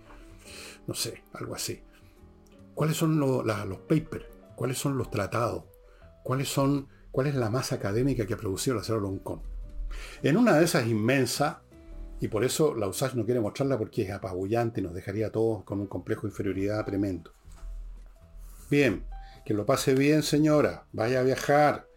no 0.87 0.93
sé, 0.93 1.23
algo 1.33 1.55
así. 1.55 1.81
¿Cuáles 2.75 2.97
son 2.97 3.19
los 3.19 3.79
papers? 3.79 4.25
¿Cuáles 4.55 4.77
son 4.77 4.97
los 4.97 5.09
tratados? 5.11 5.65
¿Cuáles 6.23 6.47
son, 6.49 6.87
¿Cuál 7.11 7.27
es 7.27 7.35
la 7.35 7.49
masa 7.49 7.75
académica 7.75 8.25
que 8.25 8.33
ha 8.33 8.37
producido 8.37 8.75
la 8.75 8.83
Cerro 8.83 9.01
Loncón? 9.01 9.41
En 10.23 10.37
una 10.37 10.57
de 10.57 10.65
esas 10.65 10.87
inmensas, 10.87 11.57
y 12.21 12.27
por 12.27 12.43
eso 12.43 12.75
la 12.75 12.87
USACH 12.87 13.15
no 13.15 13.25
quiere 13.25 13.39
mostrarla 13.39 13.77
porque 13.77 14.03
es 14.03 14.11
apabullante 14.11 14.81
y 14.81 14.83
nos 14.83 14.93
dejaría 14.93 15.27
a 15.27 15.31
todos 15.31 15.63
con 15.63 15.79
un 15.79 15.87
complejo 15.87 16.23
de 16.23 16.29
inferioridad 16.29 16.85
tremendo. 16.85 17.31
Bien, 18.69 19.05
que 19.45 19.53
lo 19.53 19.65
pase 19.65 19.95
bien 19.95 20.21
señora, 20.21 20.85
vaya 20.91 21.21
a 21.21 21.23
viajar, 21.23 21.88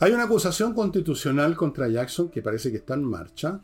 hay 0.00 0.12
una 0.12 0.24
acusación 0.24 0.74
constitucional 0.74 1.56
contra 1.56 1.88
Jackson 1.88 2.28
que 2.28 2.40
parece 2.40 2.70
que 2.70 2.76
está 2.78 2.94
en 2.94 3.04
marcha. 3.04 3.60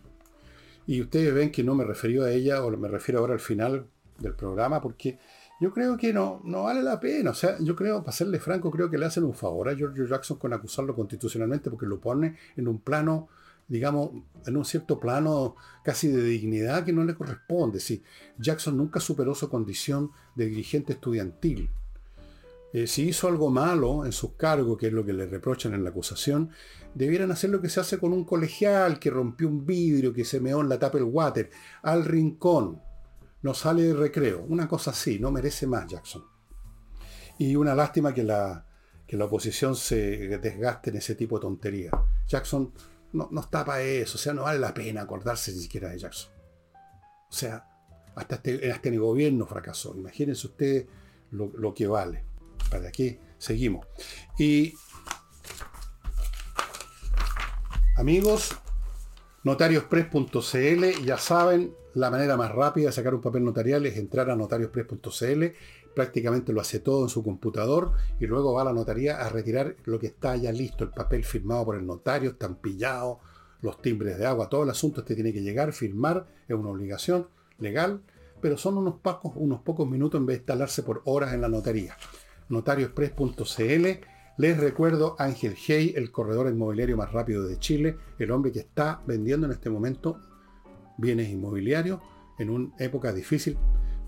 Y 0.87 1.01
ustedes 1.01 1.33
ven 1.33 1.51
que 1.51 1.63
no 1.63 1.75
me 1.75 1.85
refiero 1.85 2.25
a 2.25 2.31
ella, 2.31 2.63
o 2.65 2.71
me 2.77 2.89
refiero 2.89 3.21
ahora 3.21 3.35
al 3.35 3.41
final 3.41 3.87
del 4.19 4.35
programa, 4.35 4.81
porque 4.83 5.19
yo 5.61 5.73
creo 5.73 5.97
que 5.97 6.13
no, 6.13 6.41
no 6.45 6.65
vale 6.65 6.83
la 6.83 6.99
pena. 6.99 7.31
O 7.31 7.35
sea, 7.35 7.57
yo 7.61 7.77
creo, 7.77 8.01
para 8.01 8.13
serle 8.13 8.41
franco, 8.41 8.71
creo 8.71 8.91
que 8.91 8.99
le 8.99 9.07
hacen 9.07 9.25
un 9.25 9.35
favor 9.35 9.69
a 9.69 9.77
George 9.77 10.07
Jackson 10.07 10.37
con 10.37 10.53
acusarlo 10.53 10.95
constitucionalmente, 10.95 11.71
porque 11.71 11.87
lo 11.87 12.01
pone 12.01 12.37
en 12.57 12.67
un 12.67 12.81
plano, 12.81 13.29
digamos, 13.69 14.11
en 14.45 14.57
un 14.57 14.65
cierto 14.65 14.99
plano 14.99 15.55
casi 15.85 16.09
de 16.09 16.23
dignidad 16.23 16.85
que 16.85 16.93
no 16.93 17.05
le 17.05 17.15
corresponde. 17.15 17.79
Si 17.79 18.03
Jackson 18.39 18.77
nunca 18.77 18.99
superó 18.99 19.35
su 19.35 19.49
condición 19.49 20.11
de 20.35 20.47
dirigente 20.47 20.95
estudiantil. 20.95 21.71
Eh, 22.75 22.89
si 22.89 23.07
hizo 23.07 23.29
algo 23.29 23.51
malo 23.51 24.05
en 24.05 24.11
sus 24.11 24.33
cargos, 24.33 24.77
que 24.77 24.89
es 24.89 24.93
lo 24.93 25.07
que 25.07 25.13
le 25.13 25.27
reprochan 25.27 25.75
en 25.75 25.85
la 25.85 25.91
acusación, 25.91 26.51
debieran 26.93 27.31
hacer 27.31 27.51
lo 27.51 27.61
que 27.61 27.69
se 27.69 27.79
hace 27.79 27.99
con 27.99 28.13
un 28.13 28.25
colegial 28.25 28.99
que 28.99 29.11
rompió 29.11 29.47
un 29.47 29.65
vidrio, 29.65 30.13
que 30.13 30.25
se 30.25 30.41
meó 30.41 30.61
en 30.61 30.69
la 30.69 30.77
tapa 30.77 30.99
el 30.99 31.05
water, 31.05 31.51
al 31.83 32.05
rincón, 32.05 32.83
no 33.43 33.55
sale 33.55 33.85
de 33.85 33.95
recreo, 33.95 34.45
una 34.49 34.67
cosa 34.67 34.91
así, 34.91 35.21
no 35.21 35.31
merece 35.31 35.69
más 35.69 35.87
Jackson. 35.87 36.25
Y 37.39 37.55
una 37.55 37.77
lástima 37.77 38.13
que 38.13 38.25
la, 38.25 38.67
que 39.07 39.17
la 39.17 39.27
oposición 39.27 39.77
se 39.77 40.39
desgaste 40.39 40.91
en 40.91 40.97
ese 40.97 41.15
tipo 41.15 41.37
de 41.39 41.43
tontería. 41.43 41.93
Jackson 42.27 42.73
no, 43.13 43.29
no 43.31 43.41
está 43.41 43.65
para 43.65 43.83
eso, 43.83 44.17
o 44.17 44.21
sea, 44.21 44.35
no 44.35 44.43
vale 44.43 44.59
la 44.59 44.75
pena 44.75 45.03
acordarse 45.03 45.53
ni 45.53 45.61
siquiera 45.61 45.91
de 45.91 46.01
Jackson. 46.01 46.33
O 47.31 47.33
sea, 47.33 47.69
hasta 48.17 48.35
este, 48.35 48.73
hasta 48.73 48.89
el 48.89 48.99
gobierno 48.99 49.47
fracasó. 49.47 49.95
Imagínense 49.97 50.49
ustedes 50.49 50.87
lo 51.31 51.73
que 51.73 51.87
vale. 51.87 52.34
Para 52.71 52.89
aquí 52.89 53.19
seguimos. 53.39 53.87
Y 54.39 54.75
amigos, 57.97 58.57
notariospress.cl, 59.45 61.05
ya 61.05 61.19
saben, 61.19 61.75
la 61.95 62.11
manera 62.11 62.37
más 62.37 62.53
rápida 62.53 62.87
de 62.87 62.93
sacar 62.93 63.15
un 63.15 63.21
papel 63.21 63.45
notarial 63.45 63.87
es 63.87 63.97
entrar 63.97 64.31
a 64.31 64.37
notariospress.cl, 64.37 65.45
prácticamente 65.95 66.53
lo 66.53 66.61
hace 66.61 66.81
todo 66.81 67.05
en 67.05 67.09
su 67.09 67.23
computador 67.23 67.93
y 68.19 68.27
luego 68.27 68.53
va 68.53 68.63
a 68.63 68.65
la 68.65 68.73
notaría 68.73 69.19
a 69.19 69.29
retirar 69.29 69.77
lo 69.85 69.99
que 70.01 70.09
está 70.09 70.35
ya 70.37 70.51
listo, 70.51 70.85
el 70.85 70.91
papel 70.91 71.25
firmado 71.25 71.65
por 71.65 71.77
el 71.77 71.87
notario, 71.87 72.31
estampillado, 72.31 73.21
los 73.63 73.81
timbres 73.81 74.19
de 74.19 74.27
agua, 74.27 74.49
todo 74.49 74.65
el 74.65 74.71
asunto 74.71 75.01
este 75.01 75.15
tiene 75.15 75.33
que 75.33 75.43
llegar, 75.43 75.73
firmar, 75.73 76.27
es 76.49 76.55
una 76.55 76.71
obligación 76.71 77.29
legal, 77.59 78.03
pero 78.41 78.59
son 78.59 78.77
unos 78.77 78.97
pocos, 79.01 79.33
unos 79.37 79.63
pocos 79.63 79.89
minutos 79.89 80.21
en 80.21 80.27
vez 80.27 80.37
de 80.37 80.41
instalarse 80.41 80.83
por 80.83 81.01
horas 81.05 81.33
en 81.33 81.41
la 81.41 81.49
notaría. 81.49 81.97
Notarioexpress.cl 82.49 83.87
les 84.37 84.57
recuerdo 84.59 85.15
Ángel 85.21 85.55
Hey, 85.57 85.93
el 85.97 86.11
corredor 86.11 86.49
inmobiliario 86.49 86.97
más 86.97 87.13
rápido 87.13 87.47
de 87.47 87.57
Chile, 87.61 87.97
el 88.19 88.33
hombre 88.33 88.51
que 88.51 88.59
está 88.59 89.01
vendiendo 89.07 89.47
en 89.47 89.53
este 89.53 89.71
momento 89.71 90.19
bienes 90.99 91.29
inmobiliarios 91.29 92.01
en 92.41 92.51
una 92.51 92.75
época 92.81 93.13
difícil 93.13 93.57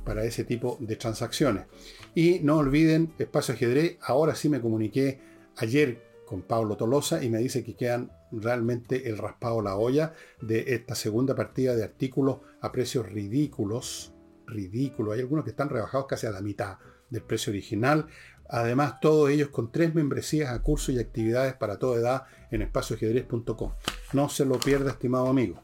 para 0.05 0.25
ese 0.25 0.43
tipo 0.45 0.79
de 0.81 0.97
transacciones. 0.97 1.67
Y 2.15 2.41
no 2.41 2.57
olviden 2.57 3.13
Espacio 3.19 3.55
Ajedrez, 3.55 3.99
ahora 4.03 4.35
sí 4.35 4.49
me 4.49 4.61
comuniqué 4.61 5.21
ayer 5.59 6.03
con 6.27 6.43
Pablo 6.43 6.77
Tolosa 6.77 7.23
y 7.23 7.31
me 7.31 7.39
dice 7.39 7.63
que 7.63 7.77
quedan 7.77 8.11
realmente 8.33 9.09
el 9.09 9.19
raspado 9.19 9.63
la 9.63 9.77
olla 9.77 10.13
de 10.43 10.75
esta 10.75 10.97
segunda 10.97 11.37
partida 11.37 11.77
de 11.77 11.85
artículos 11.85 12.39
a 12.61 12.73
precios 12.73 13.09
ridículos. 13.09 14.13
Ridículos. 14.49 15.15
Hay 15.15 15.21
algunos 15.21 15.45
que 15.45 15.51
están 15.51 15.69
rebajados 15.69 16.07
casi 16.07 16.27
a 16.27 16.31
la 16.31 16.41
mitad 16.41 16.79
del 17.11 17.23
precio 17.23 17.51
original. 17.51 18.07
Además, 18.49 19.01
todos 19.01 19.31
ellos 19.31 19.49
con 19.49 19.73
tres 19.73 19.95
membresías 19.95 20.51
a 20.51 20.63
cursos 20.63 20.95
y 20.95 20.99
actividades 20.99 21.55
para 21.55 21.79
toda 21.79 21.99
edad 21.99 22.23
en 22.51 22.63
espacioajedrez.com. 22.63 23.73
No 24.13 24.29
se 24.29 24.45
lo 24.45 24.59
pierda, 24.59 24.93
estimado 24.93 25.29
amigo. 25.29 25.61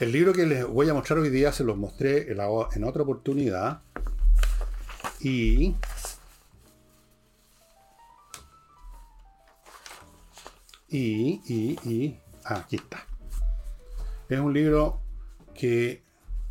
El 0.00 0.10
libro 0.10 0.32
que 0.32 0.46
les 0.46 0.66
voy 0.66 0.88
a 0.88 0.94
mostrar 0.94 1.20
hoy 1.20 1.30
día 1.30 1.52
se 1.52 1.62
los 1.62 1.76
mostré 1.76 2.32
en 2.32 2.84
otra 2.84 3.02
oportunidad. 3.02 3.82
Y 5.20 5.76
y, 10.88 11.40
y, 11.46 11.78
y, 11.88 12.20
aquí 12.44 12.76
está. 12.76 13.06
Es 14.28 14.38
un 14.38 14.52
libro 14.52 15.00
que 15.54 16.02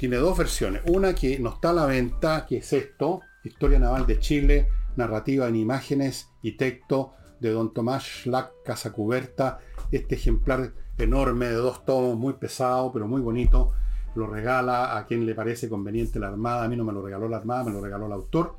tiene 0.02 0.18
dos 0.18 0.36
versiones. 0.36 0.82
Una 0.88 1.14
que 1.14 1.38
no 1.38 1.50
está 1.50 1.70
a 1.70 1.74
la 1.74 1.86
venta, 1.86 2.48
que 2.48 2.58
es 2.58 2.74
esto, 2.74 3.20
Historia 3.44 3.78
Naval 3.78 4.08
de 4.08 4.18
Chile, 4.18 4.68
narrativa 4.96 5.48
en 5.48 5.56
imágenes 5.56 6.28
y 6.42 6.54
texto 6.54 7.14
de 7.40 7.52
don 7.52 7.72
Tomás 7.72 8.02
Schlack, 8.02 8.64
Casa 8.66 8.92
Cuberta. 8.94 9.60
Este 9.92 10.16
ejemplar 10.16 10.74
enorme 10.98 11.46
de 11.46 11.54
dos 11.54 11.86
tomos, 11.86 12.18
muy 12.18 12.34
pesado, 12.34 12.92
pero 12.92 13.08
muy 13.08 13.22
bonito. 13.22 13.74
Lo 14.16 14.26
regala 14.26 14.98
a 14.98 15.06
quien 15.06 15.24
le 15.24 15.36
parece 15.36 15.70
conveniente 15.70 16.18
la 16.18 16.30
Armada. 16.30 16.64
A 16.64 16.68
mí 16.68 16.76
no 16.76 16.84
me 16.84 16.94
lo 16.94 17.04
regaló 17.04 17.30
la 17.30 17.38
Armada, 17.38 17.66
me 17.66 17.72
lo 17.72 17.80
regaló 17.80 18.08
el 18.08 18.14
autor. 18.14 18.56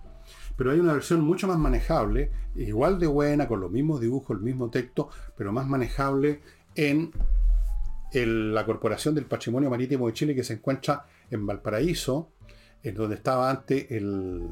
Pero 0.56 0.70
hay 0.70 0.78
una 0.78 0.92
versión 0.92 1.22
mucho 1.22 1.48
más 1.48 1.58
manejable, 1.58 2.30
igual 2.54 3.00
de 3.00 3.08
buena, 3.08 3.48
con 3.48 3.58
los 3.58 3.72
mismos 3.72 4.00
dibujos, 4.00 4.36
el 4.36 4.44
mismo 4.44 4.70
texto, 4.70 5.08
pero 5.36 5.50
más 5.50 5.66
manejable 5.66 6.40
en 6.76 7.10
la 8.14 8.64
Corporación 8.64 9.14
del 9.14 9.26
Patrimonio 9.26 9.70
Marítimo 9.70 10.06
de 10.06 10.12
Chile 10.12 10.34
que 10.34 10.44
se 10.44 10.54
encuentra 10.54 11.06
en 11.30 11.46
Valparaíso, 11.46 12.32
en 12.82 12.94
donde 12.94 13.16
estaba 13.16 13.50
antes 13.50 13.90
el, 13.90 14.48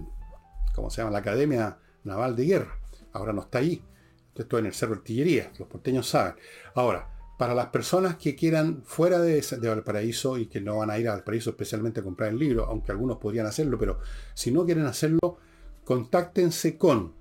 ¿cómo 0.74 0.90
se 0.90 1.02
llama? 1.02 1.12
La 1.12 1.18
Academia 1.18 1.78
Naval 2.04 2.36
de 2.36 2.44
Guerra. 2.46 2.78
Ahora 3.12 3.32
no 3.32 3.42
está 3.42 3.58
ahí. 3.58 3.82
Esto 4.34 4.58
en 4.58 4.66
el 4.66 4.72
Cerro 4.72 4.94
Artillería, 4.94 5.52
los 5.58 5.68
porteños 5.68 6.08
saben. 6.08 6.34
Ahora, 6.74 7.10
para 7.36 7.54
las 7.54 7.66
personas 7.66 8.16
que 8.16 8.34
quieran 8.34 8.82
fuera 8.84 9.18
de, 9.18 9.40
de, 9.40 9.68
Valparaíso 9.68 10.38
y 10.38 10.46
que 10.46 10.60
no 10.60 10.78
van 10.78 10.90
a 10.90 10.98
ir 10.98 11.08
a 11.08 11.12
Valparaíso 11.12 11.50
especialmente 11.50 12.00
a 12.00 12.02
comprar 12.02 12.30
el 12.30 12.38
libro, 12.38 12.64
aunque 12.64 12.92
algunos 12.92 13.18
podrían 13.18 13.46
hacerlo, 13.46 13.78
pero 13.78 14.00
si 14.32 14.50
no 14.50 14.64
quieren 14.64 14.86
hacerlo, 14.86 15.38
contáctense 15.84 16.78
con 16.78 17.19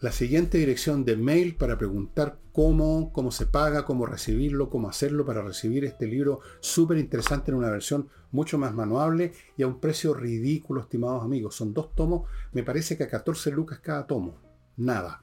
la 0.00 0.12
siguiente 0.12 0.58
dirección 0.58 1.04
de 1.04 1.16
mail 1.16 1.56
para 1.56 1.76
preguntar 1.76 2.38
cómo, 2.52 3.12
cómo 3.12 3.32
se 3.32 3.46
paga, 3.46 3.84
cómo 3.84 4.06
recibirlo, 4.06 4.70
cómo 4.70 4.88
hacerlo 4.88 5.24
para 5.24 5.42
recibir 5.42 5.84
este 5.84 6.06
libro 6.06 6.40
súper 6.60 6.98
interesante 6.98 7.50
en 7.50 7.56
una 7.56 7.70
versión 7.70 8.08
mucho 8.30 8.58
más 8.58 8.72
manuable 8.74 9.32
y 9.56 9.64
a 9.64 9.66
un 9.66 9.80
precio 9.80 10.14
ridículo, 10.14 10.82
estimados 10.82 11.24
amigos. 11.24 11.56
Son 11.56 11.74
dos 11.74 11.94
tomos, 11.94 12.28
me 12.52 12.62
parece 12.62 12.96
que 12.96 13.04
a 13.04 13.08
14 13.08 13.50
lucas 13.50 13.80
cada 13.80 14.06
tomo. 14.06 14.38
Nada. 14.76 15.22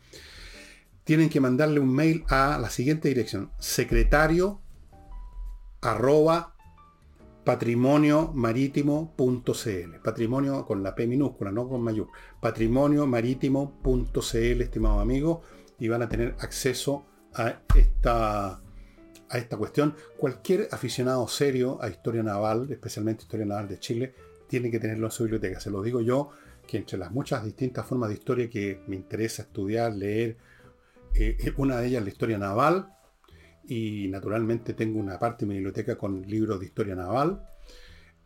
Tienen 1.05 1.29
que 1.29 1.39
mandarle 1.39 1.79
un 1.79 1.93
mail 1.93 2.25
a 2.27 2.57
la 2.59 2.69
siguiente 2.69 3.07
dirección. 3.07 3.51
Secretario 3.59 4.59
arroba 5.81 6.54
patrimoniomarítimo.cl. 7.45 9.99
Patrimonio 10.03 10.65
con 10.65 10.83
la 10.83 10.93
P 10.95 11.07
minúscula, 11.07 11.51
no 11.51 11.69
con 11.69 11.81
mayor. 11.81 12.09
Patrimoniomarítimo.cl, 12.41 14.61
estimado 14.61 14.99
amigo, 14.99 15.43
y 15.79 15.87
van 15.87 16.01
a 16.01 16.09
tener 16.09 16.35
acceso 16.39 17.05
a 17.33 17.61
esta, 17.75 18.59
a 19.29 19.37
esta 19.37 19.57
cuestión. 19.57 19.95
Cualquier 20.17 20.67
aficionado 20.71 21.27
serio 21.27 21.77
a 21.81 21.89
historia 21.89 22.23
naval, 22.23 22.71
especialmente 22.71 23.23
historia 23.23 23.45
naval 23.45 23.67
de 23.67 23.77
Chile, 23.79 24.15
tiene 24.47 24.71
que 24.71 24.79
tenerlo 24.79 25.07
en 25.07 25.11
su 25.11 25.23
biblioteca. 25.23 25.59
Se 25.59 25.69
lo 25.69 25.83
digo 25.83 25.99
yo, 26.01 26.29
que 26.67 26.77
entre 26.77 26.97
las 26.97 27.11
muchas 27.11 27.43
distintas 27.45 27.85
formas 27.85 28.09
de 28.09 28.15
historia 28.15 28.49
que 28.49 28.81
me 28.87 28.95
interesa 28.95 29.43
estudiar, 29.43 29.93
leer, 29.93 30.37
eh, 31.13 31.53
una 31.57 31.77
de 31.77 31.85
ellas 31.87 32.01
la 32.03 32.09
historia 32.09 32.39
naval, 32.39 32.94
y 33.67 34.07
naturalmente 34.09 34.73
tengo 34.73 34.99
una 34.99 35.17
parte 35.19 35.45
de 35.45 35.49
mi 35.49 35.55
biblioteca 35.55 35.97
con 35.97 36.21
libros 36.23 36.59
de 36.59 36.65
historia 36.65 36.95
naval. 36.95 37.47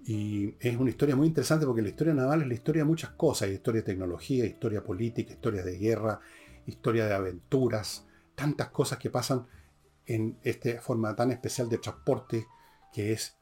Y 0.06 0.56
es 0.60 0.78
una 0.78 0.90
historia 0.90 1.16
muy 1.16 1.28
interesante 1.28 1.66
porque 1.66 1.82
la 1.82 1.90
historia 1.90 2.14
naval 2.14 2.42
es 2.42 2.48
la 2.48 2.54
historia 2.54 2.84
de 2.84 2.88
muchas 2.88 3.12
cosas, 3.12 3.50
historia 3.50 3.82
de 3.82 3.86
tecnología, 3.86 4.46
historia 4.46 4.84
política, 4.84 5.34
historia 5.34 5.64
de 5.64 5.78
guerra, 5.78 6.20
historia 6.66 7.06
de 7.06 7.14
aventuras, 7.14 8.08
tantas 8.36 8.70
cosas 8.70 8.98
que 8.98 9.10
pasan 9.10 9.46
en 10.06 10.40
esta 10.44 10.82
forma 10.82 11.16
tan 11.16 11.32
especial 11.32 11.70
de 11.70 11.78
transporte 11.78 12.48
que 12.94 13.12
es 13.12 13.38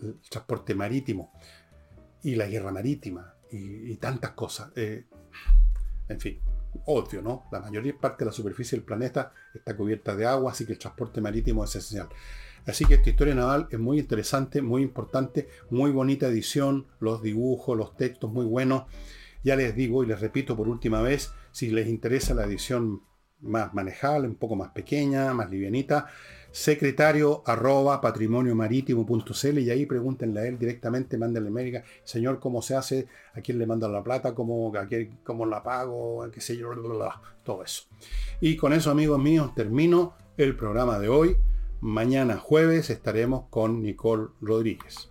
el 0.00 0.20
transporte 0.30 0.74
marítimo 0.74 1.32
y 2.22 2.34
la 2.34 2.46
guerra 2.46 2.70
marítima 2.72 3.34
y, 3.50 3.96
tantas 3.96 4.30
cosas. 4.32 4.70
Eh, 4.76 5.06
en 6.08 6.20
fin, 6.20 6.40
obvio, 6.86 7.22
¿no? 7.22 7.44
La 7.50 7.60
mayoría 7.60 7.96
parte 7.98 8.24
de 8.24 8.26
la 8.26 8.32
superficie 8.32 8.76
del 8.76 8.84
planeta 8.84 9.32
está 9.54 9.76
cubierta 9.76 10.14
de 10.14 10.26
agua, 10.26 10.52
así 10.52 10.66
que 10.66 10.72
el 10.72 10.78
transporte 10.78 11.20
marítimo 11.20 11.64
es 11.64 11.74
esencial. 11.74 12.08
Así 12.66 12.84
que 12.84 12.94
esta 12.94 13.10
historia 13.10 13.34
naval 13.34 13.68
es 13.70 13.78
muy 13.78 13.98
interesante, 13.98 14.60
muy 14.60 14.82
importante, 14.82 15.48
muy 15.70 15.92
bonita 15.92 16.26
edición, 16.26 16.86
los 16.98 17.22
dibujos, 17.22 17.76
los 17.76 17.96
textos 17.96 18.32
muy 18.32 18.44
buenos. 18.44 18.84
Ya 19.44 19.54
les 19.54 19.76
digo 19.76 20.02
y 20.02 20.06
les 20.06 20.20
repito 20.20 20.56
por 20.56 20.68
última 20.68 21.00
vez, 21.00 21.32
si 21.52 21.70
les 21.70 21.86
interesa 21.86 22.34
la 22.34 22.44
edición 22.44 23.02
más 23.40 23.72
manejable, 23.72 24.26
un 24.26 24.34
poco 24.34 24.56
más 24.56 24.72
pequeña, 24.72 25.32
más 25.32 25.50
livianita, 25.50 26.06
secretario 26.56 27.42
arroba 27.44 28.00
patrimoniomarítimo.cl 28.00 29.58
y 29.58 29.68
ahí 29.68 29.84
pregúntenle 29.84 30.40
a 30.40 30.46
él 30.46 30.58
directamente, 30.58 31.18
mándenle 31.18 31.50
América, 31.50 31.84
señor, 32.02 32.40
¿cómo 32.40 32.62
se 32.62 32.74
hace? 32.74 33.08
¿A 33.34 33.42
quién 33.42 33.58
le 33.58 33.66
mandan 33.66 33.92
la 33.92 34.02
plata? 34.02 34.34
¿Cómo, 34.34 34.74
a 34.74 34.86
quién, 34.86 35.18
cómo 35.22 35.44
la 35.44 35.62
pago? 35.62 36.26
¿Qué 36.32 36.40
sé 36.40 36.56
yo? 36.56 36.70
Todo 37.44 37.62
eso. 37.62 37.82
Y 38.40 38.56
con 38.56 38.72
eso, 38.72 38.90
amigos 38.90 39.20
míos, 39.20 39.54
termino 39.54 40.14
el 40.38 40.56
programa 40.56 40.98
de 40.98 41.10
hoy. 41.10 41.36
Mañana 41.82 42.38
jueves 42.38 42.88
estaremos 42.88 43.44
con 43.50 43.82
Nicole 43.82 44.28
Rodríguez. 44.40 45.10